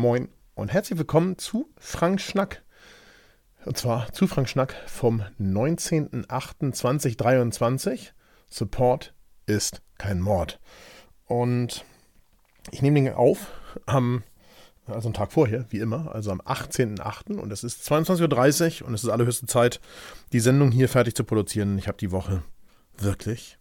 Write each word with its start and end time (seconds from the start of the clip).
Moin 0.00 0.28
und 0.54 0.72
herzlich 0.72 0.98
willkommen 0.98 1.36
zu 1.36 1.68
Frank 1.76 2.22
Schnack. 2.22 2.62
Und 3.66 3.76
zwar 3.76 4.10
zu 4.14 4.26
Frank 4.26 4.48
Schnack 4.48 4.74
vom 4.86 5.22
19.08.2023. 5.38 8.12
Support 8.48 9.12
ist 9.44 9.82
kein 9.98 10.22
Mord. 10.22 10.58
Und 11.26 11.84
ich 12.70 12.80
nehme 12.80 13.02
den 13.02 13.12
auf 13.12 13.48
am, 13.84 14.22
also 14.86 15.08
einen 15.08 15.14
Tag 15.14 15.32
vorher, 15.32 15.66
wie 15.68 15.80
immer, 15.80 16.14
also 16.14 16.30
am 16.30 16.40
18.08. 16.40 17.38
und 17.38 17.52
es 17.52 17.62
ist 17.62 17.86
22.30 17.86 18.80
Uhr 18.80 18.88
und 18.88 18.94
es 18.94 19.04
ist 19.04 19.10
allerhöchste 19.10 19.48
Zeit, 19.48 19.82
die 20.32 20.40
Sendung 20.40 20.70
hier 20.70 20.88
fertig 20.88 21.14
zu 21.14 21.24
produzieren. 21.24 21.76
Ich 21.76 21.88
habe 21.88 21.98
die 21.98 22.10
Woche 22.10 22.42
wirklich 22.96 23.58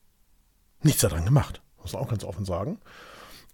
nichts 0.84 1.02
daran 1.02 1.26
gemacht. 1.26 1.62
Muss 1.82 1.92
man 1.92 2.02
auch 2.02 2.08
ganz 2.08 2.24
offen 2.24 2.46
sagen. 2.46 2.80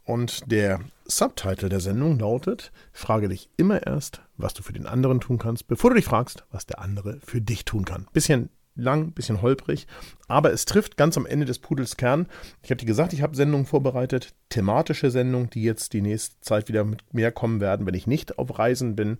Und 0.05 0.51
der 0.51 0.79
Subtitle 1.05 1.67
der 1.67 1.79
Sendung 1.79 2.17
lautet: 2.17 2.71
Frage 2.93 3.27
dich 3.27 3.49
immer 3.57 3.86
erst, 3.86 4.21
was 4.37 4.54
du 4.54 4.63
für 4.63 4.73
den 4.73 4.86
anderen 4.86 5.19
tun 5.19 5.39
kannst, 5.39 5.68
bevor 5.68 5.89
du 5.89 5.96
dich 5.97 6.05
fragst, 6.05 6.46
was 6.51 6.65
der 6.65 6.79
andere 6.79 7.19
für 7.25 7.41
dich 7.41 7.65
tun 7.65 7.86
kann. 7.86 8.07
Bisschen 8.13 8.49
lang, 8.75 9.11
bisschen 9.11 9.41
holprig, 9.41 9.87
aber 10.27 10.51
es 10.51 10.65
trifft 10.65 10.97
ganz 10.97 11.18
am 11.18 11.25
Ende 11.25 11.46
des 11.46 11.60
Pudels 11.60 11.97
Kern. 11.97 12.27
Ich 12.61 12.69
habe 12.69 12.77
dir 12.77 12.86
gesagt, 12.86 13.13
ich 13.13 13.21
habe 13.21 13.36
Sendungen 13.36 13.65
vorbereitet, 13.65 14.33
thematische 14.49 15.11
Sendungen, 15.11 15.49
die 15.49 15.63
jetzt 15.63 15.93
die 15.93 16.01
nächste 16.01 16.39
Zeit 16.41 16.68
wieder 16.68 16.83
mit 16.83 17.13
mehr 17.13 17.32
kommen 17.32 17.61
werden, 17.61 17.85
wenn 17.85 17.93
ich 17.93 18.05
nicht 18.05 18.37
auf 18.37 18.60
Reisen 18.60 18.96
bin. 18.96 19.18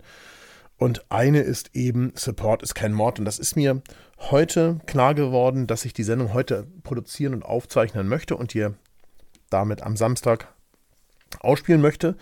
Und 0.78 1.10
eine 1.10 1.40
ist 1.40 1.74
eben 1.74 2.12
Support 2.14 2.62
ist 2.62 2.74
kein 2.74 2.92
Mord. 2.92 3.18
Und 3.18 3.24
das 3.24 3.38
ist 3.38 3.56
mir 3.56 3.80
heute 4.30 4.78
klar 4.84 5.14
geworden, 5.14 5.66
dass 5.66 5.86
ich 5.86 5.94
die 5.94 6.04
Sendung 6.04 6.34
heute 6.34 6.66
produzieren 6.82 7.32
und 7.32 7.44
aufzeichnen 7.44 8.08
möchte 8.08 8.36
und 8.36 8.52
dir 8.52 8.74
damit 9.48 9.82
am 9.82 9.96
Samstag 9.96 10.48
ausspielen 11.40 11.80
möchte, 11.80 12.16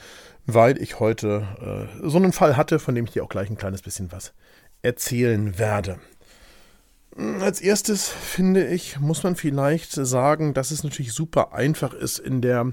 weil 0.46 0.80
ich 0.80 1.00
heute 1.00 1.88
äh, 2.02 2.08
so 2.08 2.18
einen 2.18 2.32
Fall 2.32 2.56
hatte, 2.56 2.78
von 2.78 2.94
dem 2.94 3.04
ich 3.04 3.12
dir 3.12 3.24
auch 3.24 3.28
gleich 3.28 3.50
ein 3.50 3.56
kleines 3.56 3.82
bisschen 3.82 4.12
was 4.12 4.34
erzählen 4.82 5.58
werde. 5.58 5.98
Als 7.40 7.60
erstes 7.60 8.08
finde 8.08 8.66
ich, 8.66 8.98
muss 8.98 9.22
man 9.22 9.36
vielleicht 9.36 9.92
sagen, 9.92 10.52
dass 10.52 10.72
es 10.72 10.82
natürlich 10.82 11.12
super 11.12 11.52
einfach 11.52 11.94
ist, 11.94 12.18
in 12.18 12.40
der 12.40 12.72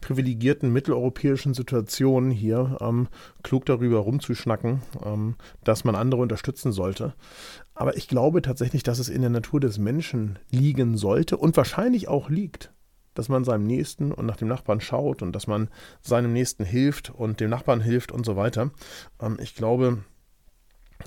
privilegierten 0.00 0.72
mitteleuropäischen 0.72 1.52
Situation 1.52 2.30
hier 2.30 2.78
ähm, 2.80 3.08
klug 3.42 3.66
darüber 3.66 3.98
rumzuschnacken, 3.98 4.80
ähm, 5.04 5.36
dass 5.62 5.84
man 5.84 5.94
andere 5.94 6.22
unterstützen 6.22 6.72
sollte. 6.72 7.12
Aber 7.74 7.94
ich 7.98 8.08
glaube 8.08 8.40
tatsächlich, 8.40 8.82
dass 8.82 8.98
es 8.98 9.10
in 9.10 9.20
der 9.20 9.30
Natur 9.30 9.60
des 9.60 9.76
Menschen 9.76 10.38
liegen 10.50 10.96
sollte 10.96 11.36
und 11.36 11.58
wahrscheinlich 11.58 12.08
auch 12.08 12.30
liegt, 12.30 12.72
dass 13.14 13.28
man 13.28 13.44
seinem 13.44 13.64
Nächsten 13.64 14.12
und 14.12 14.26
nach 14.26 14.36
dem 14.36 14.48
Nachbarn 14.48 14.80
schaut 14.80 15.22
und 15.22 15.32
dass 15.32 15.46
man 15.46 15.68
seinem 16.00 16.32
Nächsten 16.32 16.64
hilft 16.64 17.10
und 17.10 17.40
dem 17.40 17.50
Nachbarn 17.50 17.80
hilft 17.80 18.12
und 18.12 18.24
so 18.24 18.36
weiter. 18.36 18.70
Ähm, 19.20 19.38
ich 19.40 19.54
glaube, 19.54 20.04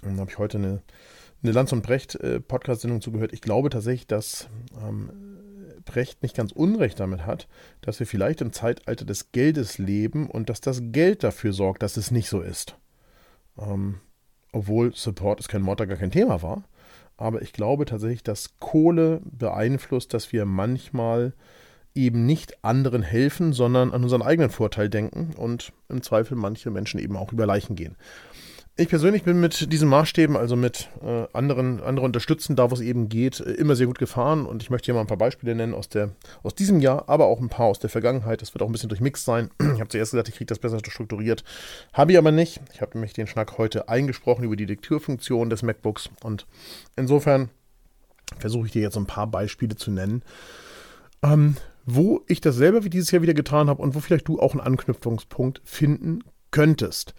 da 0.02 0.10
habe 0.10 0.30
ich 0.30 0.38
heute 0.38 0.58
eine 0.58 0.82
eine 1.46 1.52
Lanz 1.52 1.72
und 1.72 1.84
Brecht 1.84 2.16
äh, 2.16 2.40
Podcast-Sendung 2.40 3.02
zugehört. 3.02 3.34
Ich 3.34 3.42
glaube 3.42 3.70
tatsächlich, 3.70 4.08
dass 4.08 4.50
ähm, 4.82 5.12
Brecht 5.86 6.24
nicht 6.24 6.36
ganz 6.36 6.52
Unrecht 6.52 7.00
damit 7.00 7.26
hat, 7.26 7.48
dass 7.82 8.00
wir 8.00 8.08
vielleicht 8.08 8.42
im 8.42 8.52
Zeitalter 8.52 9.06
des 9.06 9.32
Geldes 9.32 9.78
leben 9.78 10.30
und 10.30 10.50
dass 10.50 10.62
das 10.62 10.82
Geld 10.86 11.24
dafür 11.24 11.54
sorgt, 11.54 11.84
dass 11.84 11.98
es 11.98 12.12
nicht 12.12 12.30
so 12.30 12.42
ist. 12.42 12.78
Ähm, 13.60 14.00
obwohl 14.52 14.96
Support 14.96 15.40
ist 15.40 15.50
kein 15.50 15.62
Mord, 15.62 15.78
gar 15.78 15.98
kein 15.98 16.12
Thema 16.12 16.42
war. 16.42 16.64
Aber 17.18 17.42
ich 17.42 17.54
glaube 17.54 17.86
tatsächlich, 17.86 18.24
dass 18.24 18.60
Kohle 18.60 19.22
beeinflusst, 19.24 20.14
dass 20.14 20.34
wir 20.34 20.46
manchmal 20.46 21.34
eben 21.96 22.26
nicht 22.26 22.64
anderen 22.64 23.02
helfen, 23.02 23.54
sondern 23.54 23.92
an 23.92 24.04
unseren 24.04 24.22
eigenen 24.22 24.50
Vorteil 24.50 24.90
denken 24.90 25.34
und 25.36 25.72
im 25.90 26.02
Zweifel 26.02 26.36
manche 26.36 26.70
Menschen 26.70 27.00
eben 27.00 27.16
auch 27.16 27.32
über 27.32 27.46
Leichen 27.46 27.76
gehen. 27.76 27.96
Ich 28.78 28.90
persönlich 28.90 29.24
bin 29.24 29.40
mit 29.40 29.72
diesen 29.72 29.88
Maßstäben, 29.88 30.36
also 30.36 30.58
mit 30.58 30.90
äh, 31.02 31.28
anderen, 31.32 31.82
andere 31.82 32.06
unterstützen, 32.06 32.58
da 32.58 32.70
wo 32.70 32.74
es 32.74 32.82
eben 32.82 33.08
geht, 33.08 33.40
äh, 33.40 33.52
immer 33.52 33.78
sehr 33.78 33.88
gut 33.88 34.00
gefahren. 34.00 34.46
Und 34.46 34.64
ich 34.64 34.70
möchte 34.70 34.88
hier 34.88 34.94
mal 34.94 35.00
ein 35.00 35.08
paar 35.08 35.16
Beispiele 35.16 35.56
nennen 35.56 35.74
aus, 35.74 35.88
der, 35.88 36.10
aus 36.44 36.56
diesem 36.56 36.82
Jahr, 36.82 37.08
aber 37.08 37.28
auch 37.28 37.40
ein 37.40 37.48
paar 37.48 37.68
aus 37.68 37.80
der 37.80 37.90
Vergangenheit. 37.90 38.42
Das 38.42 38.54
wird 38.54 38.62
auch 38.62 38.66
ein 38.68 38.74
bisschen 38.74 38.90
durchmixed 38.90 39.24
sein. 39.24 39.50
Ich 39.76 39.80
habe 39.80 39.88
zuerst 39.88 40.12
gesagt, 40.12 40.28
ich 40.28 40.36
kriege 40.36 40.48
das 40.48 40.60
besser 40.60 40.80
strukturiert. 40.80 41.46
Habe 41.94 42.12
ich 42.12 42.18
aber 42.18 42.34
nicht. 42.34 42.60
Ich 42.74 42.82
habe 42.82 42.92
nämlich 42.96 43.14
den 43.14 43.28
Schnack 43.28 43.58
heute 43.58 43.88
eingesprochen 43.88 44.44
über 44.44 44.58
die 44.58 44.66
Lektürfunktion 44.66 45.50
des 45.50 45.64
MacBooks. 45.64 46.10
Und 46.22 46.46
insofern 46.98 47.50
versuche 48.40 48.66
ich 48.66 48.74
dir 48.74 48.82
jetzt 48.82 48.98
ein 48.98 49.06
paar 49.06 49.28
Beispiele 49.28 49.78
zu 49.78 49.90
nennen, 49.90 50.22
ähm, 51.24 51.56
wo 51.86 52.22
ich 52.28 52.42
das 52.42 52.56
selber 52.56 52.84
wie 52.84 52.90
dieses 52.90 53.12
Jahr 53.12 53.22
wieder 53.22 53.34
getan 53.34 53.70
habe 53.70 53.82
und 53.82 53.96
wo 53.96 54.00
vielleicht 54.00 54.28
du 54.28 54.40
auch 54.40 54.52
einen 54.52 54.62
Anknüpfungspunkt 54.62 55.62
finden 55.64 56.24
könntest. 56.52 57.14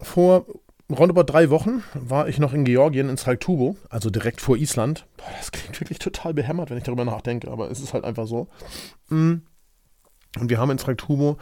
Vor 0.00 0.46
roundabout 0.90 1.24
drei 1.24 1.50
Wochen 1.50 1.82
war 1.94 2.28
ich 2.28 2.38
noch 2.38 2.52
in 2.52 2.64
Georgien, 2.64 3.08
in 3.08 3.16
Saltubo, 3.16 3.76
also 3.88 4.10
direkt 4.10 4.40
vor 4.40 4.56
Island. 4.56 5.06
Boah, 5.16 5.26
das 5.38 5.50
klingt 5.50 5.80
wirklich 5.80 5.98
total 5.98 6.34
behämmert, 6.34 6.70
wenn 6.70 6.78
ich 6.78 6.84
darüber 6.84 7.04
nachdenke, 7.04 7.50
aber 7.50 7.70
es 7.70 7.80
ist 7.80 7.94
halt 7.94 8.04
einfach 8.04 8.26
so. 8.26 8.48
Mm. 9.08 9.34
Und 10.40 10.50
wir 10.50 10.58
haben 10.58 10.70
in 10.70 10.78
Saltubo 10.78 11.38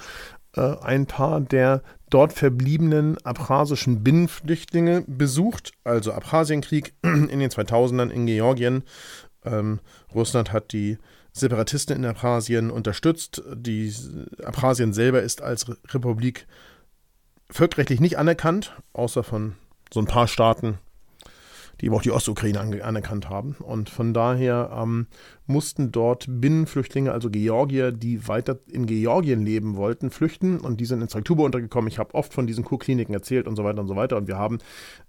äh, 0.55 0.77
ein 0.83 1.07
paar 1.07 1.41
der 1.41 1.83
dort 2.11 2.35
verbliebenen 2.35 3.17
abchasischen 3.25 4.05
Binnenflüchtlinge 4.05 5.05
besucht, 5.07 5.73
also 5.83 6.13
Abchasienkrieg 6.13 6.95
in 7.03 7.39
den 7.39 7.51
2000ern 7.51 8.11
in 8.11 8.27
Georgien. 8.27 8.85
Ähm, 9.45 9.81
Russland 10.15 10.53
hat 10.53 10.73
die 10.73 10.99
Separatisten 11.33 11.97
in 11.97 12.05
Abchasien 12.05 12.71
unterstützt. 12.71 13.43
Die 13.55 13.93
Abchasien 14.45 14.93
selber 14.93 15.23
ist 15.23 15.43
als 15.43 15.67
Republik 15.93 16.47
völkerrechtlich 17.51 18.01
nicht 18.01 18.19
anerkannt, 18.19 18.75
außer 18.93 19.23
von 19.23 19.55
so 19.93 20.01
ein 20.01 20.07
paar 20.07 20.29
Staaten, 20.29 20.79
die 21.81 21.87
eben 21.87 21.95
auch 21.95 22.03
die 22.03 22.11
Ostukraine 22.11 22.61
anerkannt 22.61 23.31
haben. 23.31 23.57
Und 23.59 23.89
von 23.89 24.13
daher 24.13 24.71
ähm, 24.75 25.07
mussten 25.47 25.91
dort 25.91 26.27
Binnenflüchtlinge, 26.29 27.13
also 27.13 27.31
Georgier, 27.31 27.93
die 27.93 28.29
weiter 28.29 28.59
in 28.67 28.85
Georgien 28.87 29.43
leben 29.43 29.77
wollten, 29.77 30.11
flüchten. 30.11 30.61
Und 30.61 30.81
die 30.81 30.87
sind 30.87 31.01
in 31.01 31.09
Traktuba 31.09 31.45
untergekommen. 31.45 31.89
Ich 31.89 31.99
habe 31.99 32.15
oft 32.15 32.35
von 32.35 32.47
diesen 32.47 32.65
Kurkliniken 32.65 33.15
erzählt 33.15 33.49
und 33.49 33.57
so 33.57 33.65
weiter 33.65 33.81
und 33.81 33.89
so 33.89 33.97
weiter. 33.97 34.19
Und 34.19 34.29
wir 34.29 34.37
haben 34.37 34.59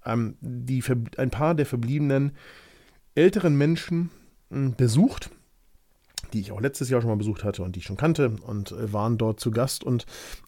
ähm, 0.06 0.36
die, 0.40 0.82
ein 1.18 1.30
paar 1.32 1.54
der 1.54 1.66
verbliebenen 1.66 2.32
älteren 3.14 3.58
Menschen 3.58 4.10
äh, 4.52 4.70
besucht 4.70 5.30
die 6.34 6.42
ich 6.42 6.52
auch 6.52 6.62
letztes 6.62 6.90
Jahr 6.90 7.02
schon 7.02 7.10
mal 7.10 7.18
besucht 7.18 7.44
hatte 7.44 7.64
und 7.64 7.76
die 7.76 7.80
ich 7.80 7.86
schon 7.86 7.98
kannte 7.98 8.36
und 8.46 8.72
äh, 8.72 8.92
waren 8.92 9.18
dort 9.18 9.40
zu 9.40 9.52
Gast. 9.52 9.84
Und 9.84 10.06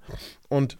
Und 0.49 0.79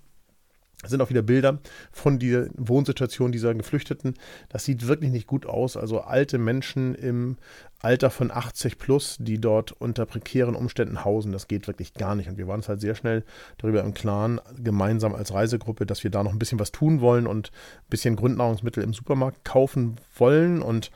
sind 0.91 1.01
auch 1.01 1.11
wieder 1.11 1.23
Bilder 1.23 1.59
von 1.93 2.19
der 2.19 2.49
Wohnsituation 2.57 3.33
dieser 3.33 3.55
Geflüchteten. 3.55 4.15
Das 4.49 4.65
sieht 4.65 4.87
wirklich 4.89 5.11
nicht 5.11 5.27
gut 5.27 5.47
aus. 5.47 5.77
Also 5.77 6.01
alte 6.01 6.39
Menschen 6.39 6.95
im 6.95 7.37
Alter 7.81 8.11
von 8.11 8.31
80 8.31 8.79
plus, 8.79 9.17
die 9.19 9.41
dort 9.41 9.73
unter 9.73 10.07
prekären 10.07 10.55
Umständen 10.55 11.05
hausen, 11.05 11.33
das 11.33 11.49
geht 11.49 11.67
wirklich 11.67 11.95
gar 11.95 12.15
nicht. 12.15 12.29
Und 12.29 12.39
wir 12.39 12.47
waren 12.47 12.61
uns 12.61 12.69
halt 12.69 12.81
sehr 12.81 12.95
schnell 12.95 13.25
darüber 13.59 13.83
im 13.83 13.93
Klaren, 13.93 14.41
gemeinsam 14.57 15.15
als 15.15 15.35
Reisegruppe, 15.35 15.85
dass 15.85 16.05
wir 16.05 16.11
da 16.11 16.23
noch 16.23 16.33
ein 16.33 16.39
bisschen 16.39 16.61
was 16.61 16.71
tun 16.71 17.01
wollen 17.01 17.27
und 17.27 17.49
ein 17.49 17.91
bisschen 17.91 18.17
Grundnahrungsmittel 18.17 18.85
im 18.85 18.95
Supermarkt 18.95 19.45
kaufen 19.45 19.97
wollen. 20.17 20.63
Und 20.63 20.91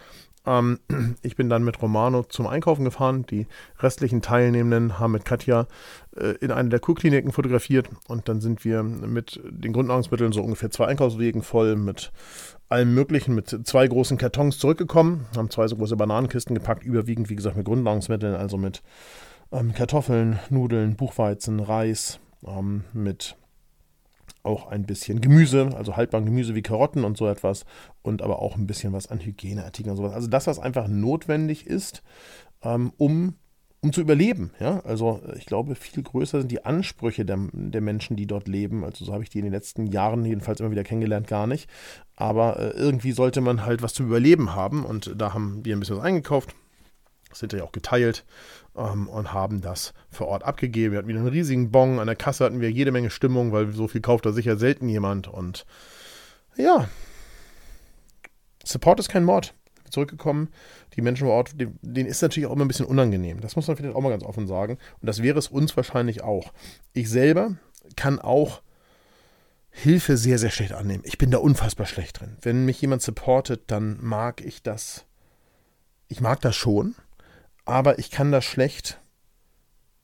ähm, 0.47 0.79
ich 1.23 1.37
bin 1.37 1.49
dann 1.49 1.65
mit 1.65 1.81
Romano 1.83 2.23
zum 2.25 2.47
Einkaufen 2.47 2.85
gefahren. 2.85 3.27
Die 3.27 3.47
restlichen 3.81 4.23
Teilnehmenden 4.23 4.99
haben 4.99 5.13
mit 5.13 5.25
Katja 5.25 5.67
äh, 6.17 6.35
in 6.41 6.51
einer 6.51 6.69
der 6.69 6.81
Kurkliniken 6.81 7.33
fotografiert 7.33 7.89
und 8.09 8.29
dann 8.29 8.41
sind 8.41 8.65
wir 8.65 8.83
mit 8.83 9.41
den 9.45 9.73
Grundnahrungsmitteln 9.73 10.33
so 10.33 10.43
ungefähr 10.43 10.71
zwei 10.71 10.87
Einkaufswegen 10.87 11.43
voll 11.43 11.77
mit 11.77 12.13
allem 12.69 12.95
Möglichen, 12.95 13.35
mit 13.35 13.49
zwei 13.67 13.87
großen 13.87 14.19
Kartons 14.19 14.59
zurückgekommen, 14.59 15.27
haben 15.37 15.51
zwei 15.51 15.69
so 15.69 15.77
große 15.77 15.97
Bananenkisten 15.97 16.55
gepackt, 16.55 16.85
überwiegend, 16.85 17.31
wie 17.31 17.37
gesagt, 17.37 17.57
mit 17.57 17.67
Grundnahrungsmitteln, 17.67 18.35
also 18.35 18.57
mit 18.57 18.83
ähm, 19.53 19.73
Kartoffeln, 19.73 20.39
Nudeln, 20.51 20.97
Buchweizen, 20.97 21.61
Reis, 21.61 22.19
ähm, 22.45 22.85
mit 22.93 23.37
auch 24.47 24.69
ein 24.69 24.85
bisschen 24.85 25.21
Gemüse, 25.21 25.71
also 25.77 25.97
haltbaren 25.97 26.25
Gemüse 26.25 26.55
wie 26.55 26.63
Karotten 26.63 27.05
und 27.05 27.17
so 27.17 27.27
etwas 27.27 27.65
und 28.03 28.23
aber 28.23 28.41
auch 28.41 28.57
ein 28.57 28.67
bisschen 28.67 28.93
was 28.93 29.09
an 29.09 29.21
Hygieneartikeln 29.21 29.91
und 29.91 29.97
sowas. 29.97 30.15
Also 30.15 30.29
das, 30.29 30.47
was 30.47 30.59
einfach 30.59 30.89
notwendig 30.89 31.67
ist, 31.67 32.03
ähm, 32.63 32.93
um, 32.97 33.35
um 33.81 33.93
zu 33.93 34.01
überleben. 34.01 34.53
Ja? 34.61 34.81
Also 34.81 35.21
ich 35.37 35.47
glaube, 35.47 35.75
viel 35.75 36.03
größer 36.03 36.41
sind 36.41 36.51
die 36.51 36.65
Ansprüche 36.65 37.25
der, 37.25 37.39
der 37.53 37.81
Menschen, 37.81 38.17
die 38.17 38.27
dort 38.27 38.49
leben. 38.49 38.85
Also 38.85 39.05
so 39.05 39.13
habe 39.13 39.23
ich 39.23 39.31
die 39.31 39.39
in 39.39 39.45
den 39.45 39.53
letzten 39.53 39.87
Jahren 39.87 40.25
jedenfalls 40.25 40.61
immer 40.61 40.71
wieder 40.71 40.85
kennengelernt, 40.85 41.27
gar 41.27 41.47
nicht. 41.47 41.69
Aber 42.15 42.59
äh, 42.59 42.71
irgendwie 42.71 43.13
sollte 43.13 43.41
man 43.41 43.67
halt 43.67 43.83
was 43.83 43.95
zum 43.95 44.07
Überleben 44.07 44.55
haben 44.55 44.85
und 44.85 45.15
da 45.17 45.35
haben 45.35 45.65
wir 45.65 45.77
ein 45.77 45.81
bisschen 45.81 45.97
was 45.97 46.05
eingekauft 46.05 46.55
das 47.37 47.41
hinterher 47.41 47.65
auch 47.65 47.73
geteilt 47.73 48.25
ähm, 48.77 49.09
und 49.09 49.33
haben 49.33 49.61
das 49.61 49.95
vor 50.11 50.29
Ort 50.29 50.45
abgegeben. 50.45 50.93
Wir 50.93 50.99
hatten 50.99 51.09
wieder 51.09 51.21
einen 51.21 51.29
riesigen 51.29 51.71
Bon. 51.71 51.99
An 51.99 52.07
der 52.07 52.17
Kasse 52.17 52.45
hatten 52.45 52.61
wir 52.61 52.71
jede 52.71 52.93
Menge 52.93 53.11
Stimmung, 53.11 53.53
weil 53.53 53.73
so 53.73 53.89
viel 53.89 54.01
kauft 54.01 54.27
da 54.27 54.33
sicher 54.33 54.57
selten 54.57 54.89
jemand. 54.89 55.29
Und 55.29 55.67
ja, 56.57 56.89
Support 58.65 59.01
ist 59.01 59.09
kein 59.09 59.25
Mord. 59.25 59.55
Zurückgekommen, 59.89 60.49
die 60.97 61.01
Menschen 61.01 61.29
vor 61.29 61.37
Ort, 61.37 61.53
denen 61.55 62.09
ist 62.09 62.21
natürlich 62.21 62.49
auch 62.49 62.53
immer 62.53 62.65
ein 62.65 62.69
bisschen 62.69 62.87
unangenehm. 62.87 63.41
Das 63.41 63.55
muss 63.55 63.69
man 63.69 63.77
vielleicht 63.77 63.95
auch 63.95 64.01
mal 64.01 64.11
ganz 64.11 64.25
offen 64.25 64.49
sagen. 64.49 64.79
Und 65.01 65.07
das 65.07 65.23
wäre 65.23 65.39
es 65.39 65.47
uns 65.47 65.77
wahrscheinlich 65.77 66.25
auch. 66.25 66.53
Ich 66.93 67.09
selber 67.09 67.57
kann 67.95 68.19
auch 68.19 68.63
Hilfe 69.71 70.17
sehr, 70.17 70.39
sehr 70.39 70.51
schlecht 70.51 70.73
annehmen. 70.73 71.05
Ich 71.07 71.19
bin 71.19 71.31
da 71.31 71.39
unfassbar 71.39 71.87
schlecht 71.87 72.21
drin. 72.21 72.37
Wenn 72.41 72.65
mich 72.65 72.81
jemand 72.81 73.03
supportet, 73.03 73.65
dann 73.69 73.99
mag 74.01 74.45
ich 74.45 74.63
das. 74.63 75.05
Ich 76.09 76.21
mag 76.21 76.41
das 76.41 76.57
schon, 76.57 76.97
aber 77.67 77.99
ich 77.99 78.11
kann 78.11 78.33
das 78.33 78.45
schlecht, 78.45 78.99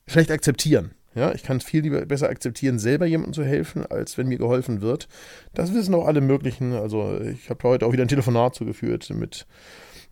schlecht 0.05 0.29
akzeptieren. 0.29 0.91
Ja, 1.15 1.31
ich 1.33 1.43
kann 1.43 1.57
es 1.57 1.63
viel 1.63 1.81
lieber 1.81 2.05
besser 2.05 2.29
akzeptieren, 2.29 2.79
selber 2.79 3.05
jemandem 3.05 3.33
zu 3.33 3.43
helfen, 3.43 3.85
als 3.85 4.17
wenn 4.17 4.27
mir 4.27 4.37
geholfen 4.37 4.81
wird. 4.81 5.07
Das 5.53 5.73
wissen 5.73 5.93
auch 5.93 6.07
alle 6.07 6.21
möglichen. 6.21 6.73
Also 6.73 7.19
ich 7.21 7.49
habe 7.49 7.67
heute 7.67 7.85
auch 7.85 7.91
wieder 7.91 8.03
ein 8.03 8.07
Telefonat 8.07 8.55
zugeführt 8.55 9.11
mit, 9.11 9.45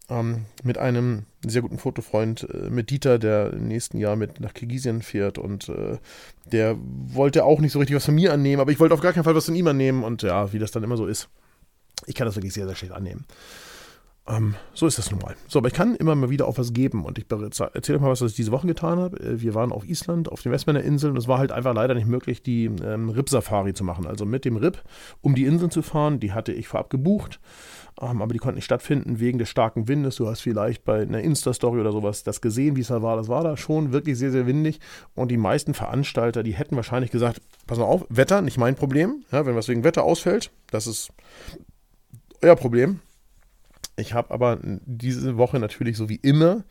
ähm, 0.09 0.45
mit 0.63 0.77
einem 0.77 1.23
sehr 1.43 1.63
guten 1.63 1.79
Fotofreund, 1.79 2.47
äh, 2.53 2.69
mit 2.69 2.91
Dieter, 2.91 3.17
der 3.17 3.51
im 3.51 3.67
nächsten 3.67 3.97
Jahr 3.97 4.15
mit 4.15 4.39
nach 4.39 4.53
Kirgisien 4.53 5.01
fährt 5.01 5.39
und 5.39 5.69
äh, 5.69 5.97
der 6.45 6.77
wollte 6.79 7.45
auch 7.45 7.59
nicht 7.59 7.71
so 7.71 7.79
richtig 7.79 7.95
was 7.95 8.05
von 8.05 8.15
mir 8.15 8.31
annehmen, 8.31 8.61
aber 8.61 8.71
ich 8.71 8.79
wollte 8.79 8.93
auf 8.93 9.01
gar 9.01 9.13
keinen 9.13 9.23
Fall 9.23 9.35
was 9.35 9.45
von 9.45 9.55
ihm 9.55 9.67
annehmen 9.67 10.03
und 10.03 10.21
ja, 10.21 10.53
wie 10.53 10.59
das 10.59 10.69
dann 10.69 10.83
immer 10.83 10.97
so 10.97 11.07
ist. 11.07 11.29
Ich 12.05 12.13
kann 12.13 12.27
das 12.27 12.35
wirklich 12.35 12.53
sehr, 12.53 12.67
sehr 12.67 12.75
schlecht 12.75 12.93
annehmen. 12.93 13.25
Ähm, 14.31 14.55
so 14.73 14.87
ist 14.87 14.97
das 14.97 15.11
nun 15.11 15.19
mal. 15.19 15.35
So, 15.47 15.59
aber 15.59 15.67
ich 15.67 15.73
kann 15.73 15.95
immer 15.95 16.15
mal 16.15 16.29
wieder 16.29 16.47
auch 16.47 16.57
was 16.57 16.73
geben 16.73 17.03
und 17.03 17.17
ich 17.17 17.25
erzähle 17.29 17.99
mal, 17.99 18.09
was 18.09 18.21
ich 18.21 18.33
diese 18.33 18.51
Woche 18.51 18.67
getan 18.67 18.99
habe. 18.99 19.19
Äh, 19.19 19.41
wir 19.41 19.55
waren 19.55 19.71
auf 19.71 19.87
Island, 19.87 20.31
auf 20.31 20.41
den 20.41 20.51
Westmänner 20.51 20.81
Inseln 20.81 21.11
und 21.11 21.17
es 21.17 21.27
war 21.27 21.37
halt 21.37 21.51
einfach 21.51 21.73
leider 21.73 21.93
nicht 21.93 22.07
möglich, 22.07 22.41
die 22.41 22.65
ähm, 22.65 23.09
Rip-Safari 23.09 23.73
zu 23.73 23.83
machen. 23.83 24.07
Also 24.07 24.25
mit 24.25 24.45
dem 24.45 24.55
Rip 24.55 24.81
um 25.21 25.35
die 25.35 25.45
Inseln 25.45 25.71
zu 25.71 25.81
fahren, 25.81 26.19
die 26.19 26.31
hatte 26.31 26.53
ich 26.53 26.67
vorab 26.67 26.89
gebucht, 26.89 27.39
ähm, 28.01 28.21
aber 28.21 28.31
die 28.31 28.39
konnten 28.39 28.55
nicht 28.55 28.65
stattfinden 28.65 29.19
wegen 29.19 29.37
des 29.37 29.49
starken 29.49 29.87
Windes. 29.87 30.15
Du 30.15 30.27
hast 30.27 30.41
vielleicht 30.41 30.85
bei 30.85 31.01
einer 31.01 31.21
Insta-Story 31.21 31.81
oder 31.81 31.91
sowas 31.91 32.23
das 32.23 32.39
gesehen, 32.39 32.77
wie 32.77 32.81
es 32.81 32.87
da 32.87 33.01
war. 33.01 33.17
Das 33.17 33.27
war 33.27 33.43
da 33.43 33.57
schon 33.57 33.91
wirklich 33.91 34.17
sehr, 34.17 34.31
sehr 34.31 34.47
windig 34.47 34.79
und 35.13 35.29
die 35.29 35.37
meisten 35.37 35.73
Veranstalter, 35.73 36.43
die 36.43 36.53
hätten 36.53 36.77
wahrscheinlich 36.77 37.11
gesagt, 37.11 37.41
pass 37.67 37.79
mal 37.79 37.85
auf, 37.85 38.05
Wetter, 38.09 38.41
nicht 38.41 38.57
mein 38.57 38.75
Problem. 38.75 39.23
Ja, 39.31 39.45
wenn 39.45 39.55
was 39.55 39.67
wegen 39.67 39.83
Wetter 39.83 40.03
ausfällt, 40.03 40.51
das 40.71 40.87
ist 40.87 41.09
euer 42.41 42.55
Problem 42.55 43.01
ich 44.01 44.13
habe 44.13 44.33
aber 44.33 44.59
diese 44.61 45.37
Woche 45.37 45.59
natürlich 45.59 45.95
so 45.95 46.09
wie 46.09 46.15
immer 46.15 46.63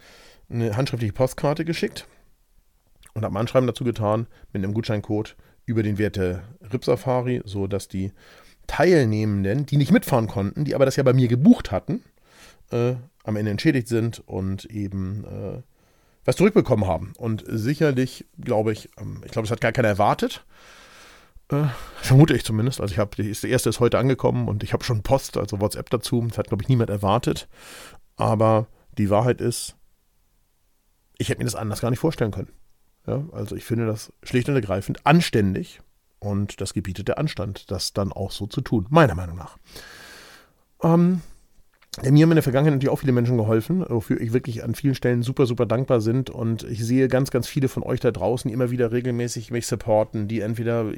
eine 0.50 0.76
handschriftliche 0.76 1.14
Postkarte 1.14 1.64
geschickt 1.64 2.06
und 3.14 3.24
habe 3.24 3.34
ein 3.34 3.40
Anschreiben 3.40 3.66
dazu 3.66 3.84
getan 3.84 4.26
mit 4.52 4.62
einem 4.62 4.74
Gutscheincode 4.74 5.36
über 5.64 5.82
den 5.82 5.98
Wert 5.98 6.16
der 6.16 6.42
RIP-Safari, 6.72 7.42
sodass 7.44 7.88
die 7.88 8.12
Teilnehmenden, 8.66 9.66
die 9.66 9.76
nicht 9.76 9.92
mitfahren 9.92 10.26
konnten, 10.26 10.64
die 10.64 10.74
aber 10.74 10.84
das 10.84 10.96
ja 10.96 11.02
bei 11.02 11.12
mir 11.12 11.28
gebucht 11.28 11.70
hatten, 11.70 12.02
äh, 12.70 12.94
am 13.24 13.36
Ende 13.36 13.50
entschädigt 13.50 13.88
sind 13.88 14.20
und 14.26 14.64
eben 14.66 15.24
äh, 15.24 15.62
was 16.24 16.36
zurückbekommen 16.36 16.86
haben. 16.86 17.12
Und 17.18 17.44
sicherlich, 17.46 18.26
glaube 18.40 18.72
ich, 18.72 18.90
ähm, 18.98 19.22
ich 19.24 19.32
glaube, 19.32 19.46
es 19.46 19.52
hat 19.52 19.60
gar 19.60 19.72
keiner 19.72 19.88
erwartet. 19.88 20.44
Äh, 21.50 21.66
vermute 22.00 22.34
ich 22.34 22.44
zumindest. 22.44 22.80
Also 22.80 22.92
ich 22.92 22.98
habe, 22.98 23.16
der 23.16 23.50
erste 23.50 23.68
ist 23.68 23.80
heute 23.80 23.98
angekommen 23.98 24.48
und 24.48 24.62
ich 24.62 24.72
habe 24.72 24.84
schon 24.84 25.02
Post, 25.02 25.36
also 25.36 25.60
WhatsApp 25.60 25.90
dazu. 25.90 26.24
Das 26.28 26.38
hat, 26.38 26.48
glaube 26.48 26.62
ich, 26.62 26.68
niemand 26.68 26.90
erwartet. 26.90 27.48
Aber 28.16 28.66
die 28.98 29.10
Wahrheit 29.10 29.40
ist, 29.40 29.76
ich 31.18 31.28
hätte 31.28 31.38
mir 31.38 31.44
das 31.44 31.54
anders 31.54 31.80
gar 31.80 31.90
nicht 31.90 31.98
vorstellen 31.98 32.30
können. 32.30 32.52
Ja, 33.06 33.24
also 33.32 33.56
ich 33.56 33.64
finde 33.64 33.86
das 33.86 34.12
schlicht 34.22 34.48
und 34.48 34.54
ergreifend 34.54 35.06
anständig 35.06 35.80
und 36.18 36.60
das 36.60 36.74
gebietet 36.74 37.08
der 37.08 37.18
Anstand, 37.18 37.70
das 37.70 37.92
dann 37.92 38.12
auch 38.12 38.30
so 38.30 38.46
zu 38.46 38.60
tun, 38.60 38.86
meiner 38.90 39.14
Meinung 39.14 39.36
nach. 39.36 39.56
Ähm, 40.82 41.22
mir 42.02 42.22
haben 42.22 42.30
in 42.30 42.36
der 42.36 42.42
Vergangenheit 42.42 42.74
natürlich 42.74 42.92
auch 42.92 43.00
viele 43.00 43.12
Menschen 43.12 43.36
geholfen, 43.36 43.84
wofür 43.86 44.20
ich 44.20 44.32
wirklich 44.32 44.64
an 44.64 44.74
vielen 44.74 44.94
Stellen 44.94 45.22
super, 45.22 45.44
super 45.44 45.66
dankbar 45.66 46.00
sind. 46.00 46.30
Und 46.30 46.62
ich 46.64 46.84
sehe 46.84 47.08
ganz, 47.08 47.30
ganz 47.30 47.46
viele 47.46 47.68
von 47.68 47.82
euch 47.82 48.00
da 48.00 48.10
draußen, 48.10 48.48
die 48.48 48.54
immer 48.54 48.70
wieder 48.70 48.90
regelmäßig 48.90 49.50
mich 49.50 49.66
supporten, 49.66 50.26
die 50.26 50.40
entweder 50.40 50.92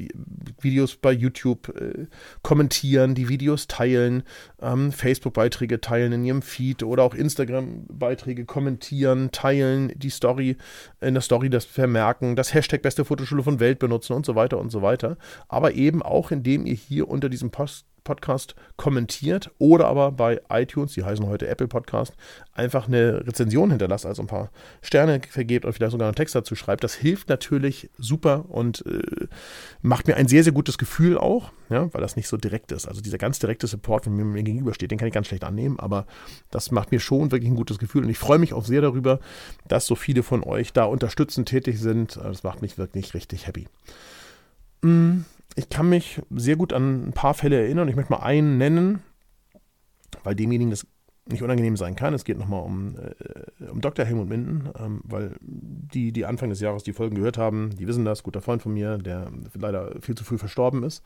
Videos 0.61 0.97
bei 0.97 1.13
YouTube 1.13 1.69
äh, 1.69 2.07
kommentieren, 2.43 3.15
die 3.15 3.29
Videos 3.29 3.67
teilen, 3.67 4.23
ähm, 4.61 4.93
Facebook-Beiträge 4.93 5.81
teilen 5.81 6.13
in 6.13 6.25
ihrem 6.25 6.43
Feed 6.43 6.85
oder 6.85 7.03
auch 7.03 7.15
Instagram-Beiträge 7.15 8.45
kommentieren, 8.45 9.31
teilen, 9.33 9.93
die 9.97 10.11
Story, 10.11 10.57
in 11.01 11.15
der 11.15 11.23
Story 11.23 11.51
das 11.51 11.65
vermerken, 11.65 12.37
das 12.37 12.55
Hashtag 12.55 12.83
beste 12.83 13.05
Fotoschule 13.05 13.43
von 13.43 13.59
Welt 13.59 13.81
benutzen 13.81 14.13
und 14.13 14.25
so 14.25 14.37
weiter 14.37 14.59
und 14.59 14.71
so 14.71 14.83
weiter. 14.83 15.17
Aber 15.49 15.75
eben 15.75 16.01
auch, 16.03 16.31
indem 16.31 16.65
ihr 16.65 16.75
hier 16.75 17.09
unter 17.09 17.29
diesem 17.29 17.51
Post 17.51 17.87
Podcast 18.05 18.55
kommentiert 18.77 19.51
oder 19.59 19.87
aber 19.87 20.13
bei 20.13 20.41
iTunes, 20.51 20.93
die 20.93 21.05
heißen 21.05 21.27
heute 21.27 21.49
Apple 21.49 21.69
Podcast, 21.69 22.15
einfach 22.53 22.89
eine 22.89 23.27
Rezension 23.27 23.71
hinterlasst, 23.71 24.07
also 24.07 24.23
ein 24.23 24.27
paar 24.27 24.51
Sterne 24.81 25.21
vergebt 25.29 25.65
oder 25.65 25.73
vielleicht 25.73 25.93
sogar 25.93 26.09
einen 26.09 26.15
Text 26.15 26.35
dazu 26.35 26.55
schreibt. 26.55 26.85
Das 26.85 26.95
hilft 26.95 27.29
natürlich 27.29 27.91
super 27.99 28.45
und 28.49 28.85
äh, 28.87 29.27
macht 29.83 30.07
mir 30.07 30.17
ein 30.17 30.29
sehr, 30.29 30.45
sehr 30.45 30.53
gutes 30.53 30.79
Gefühl 30.79 31.19
auch, 31.19 31.53
ja, 31.71 31.93
weil 31.93 32.01
das 32.01 32.17
nicht 32.17 32.29
so 32.29 32.37
direkt 32.37 32.73
ist. 32.73 32.87
Also 32.87 33.01
dieser 33.01 33.19
ganz 33.19 33.39
direkte 33.39 33.67
Support, 33.67 34.07
wenn 34.07 34.15
mir, 34.15 34.25
mir 34.25 34.43
gegenübersteht, 34.43 34.91
den 34.91 34.99
kann 34.99 35.09
ich 35.09 35.15
ganz 35.15 35.29
schlecht 35.29 35.45
annehmen, 35.45 35.79
aber 35.79 36.07
das 36.51 36.71
macht 36.71 36.93
mir 36.93 37.01
schon 37.01 37.31
wirklich 37.31 37.51
ein 37.51 37.57
gutes 37.57 37.79
Gefühl 37.79 38.05
und 38.05 38.11
ich 38.11 38.19
freue 38.19 38.39
mich 38.39 38.53
auch 38.53 38.65
sehr 38.65 38.81
darüber, 38.81 39.21
dass 39.69 39.87
so 39.87 39.95
viele 39.95 40.23
von 40.23 40.43
euch 40.43 40.73
da 40.73 40.85
unterstützend 40.85 41.49
tätig 41.49 41.81
sind. 41.81 42.17
Das 42.17 42.43
macht 42.43 42.63
mich 42.63 42.79
wirklich 42.79 43.15
richtig 43.15 43.47
happy. 43.47 43.67
Mm 44.83 45.23
ich 45.55 45.69
kann 45.69 45.89
mich 45.89 46.21
sehr 46.31 46.57
gut 46.57 46.73
an 46.73 47.09
ein 47.09 47.13
paar 47.13 47.35
Fälle 47.35 47.61
erinnern. 47.61 47.89
Ich 47.89 47.97
möchte 47.97 48.13
mal 48.13 48.21
einen 48.21 48.59
nennen, 48.59 49.03
weil 50.25 50.35
demjenigen 50.35 50.71
das 50.71 50.87
nicht 51.27 51.43
unangenehm 51.43 51.77
sein 51.77 51.95
kann. 51.95 52.15
Es 52.15 52.25
geht 52.25 52.39
nochmal 52.39 52.63
um, 52.63 52.97
äh, 52.97 53.71
um 53.71 53.81
Dr. 53.81 54.05
Helmut 54.05 54.29
Minden, 54.29 54.69
ähm, 54.79 55.01
weil 55.05 55.37
die, 55.41 56.13
die 56.13 56.27
Anfang 56.27 56.51
des 56.51 56.61
Jahres 56.61 56.83
die 56.83 56.93
Folgen 56.93 57.15
gehört 57.15 57.39
haben, 57.39 57.71
die 57.71 57.87
wissen 57.87 58.05
das, 58.05 58.23
guter 58.23 58.41
Freund 58.41 58.63
von 58.63 58.73
mir, 58.73 58.99
der 58.99 59.31
leider 59.55 59.95
viel 60.01 60.17
zu 60.17 60.25
früh 60.25 60.39
verstorben 60.39 60.83
ist. 60.83 61.03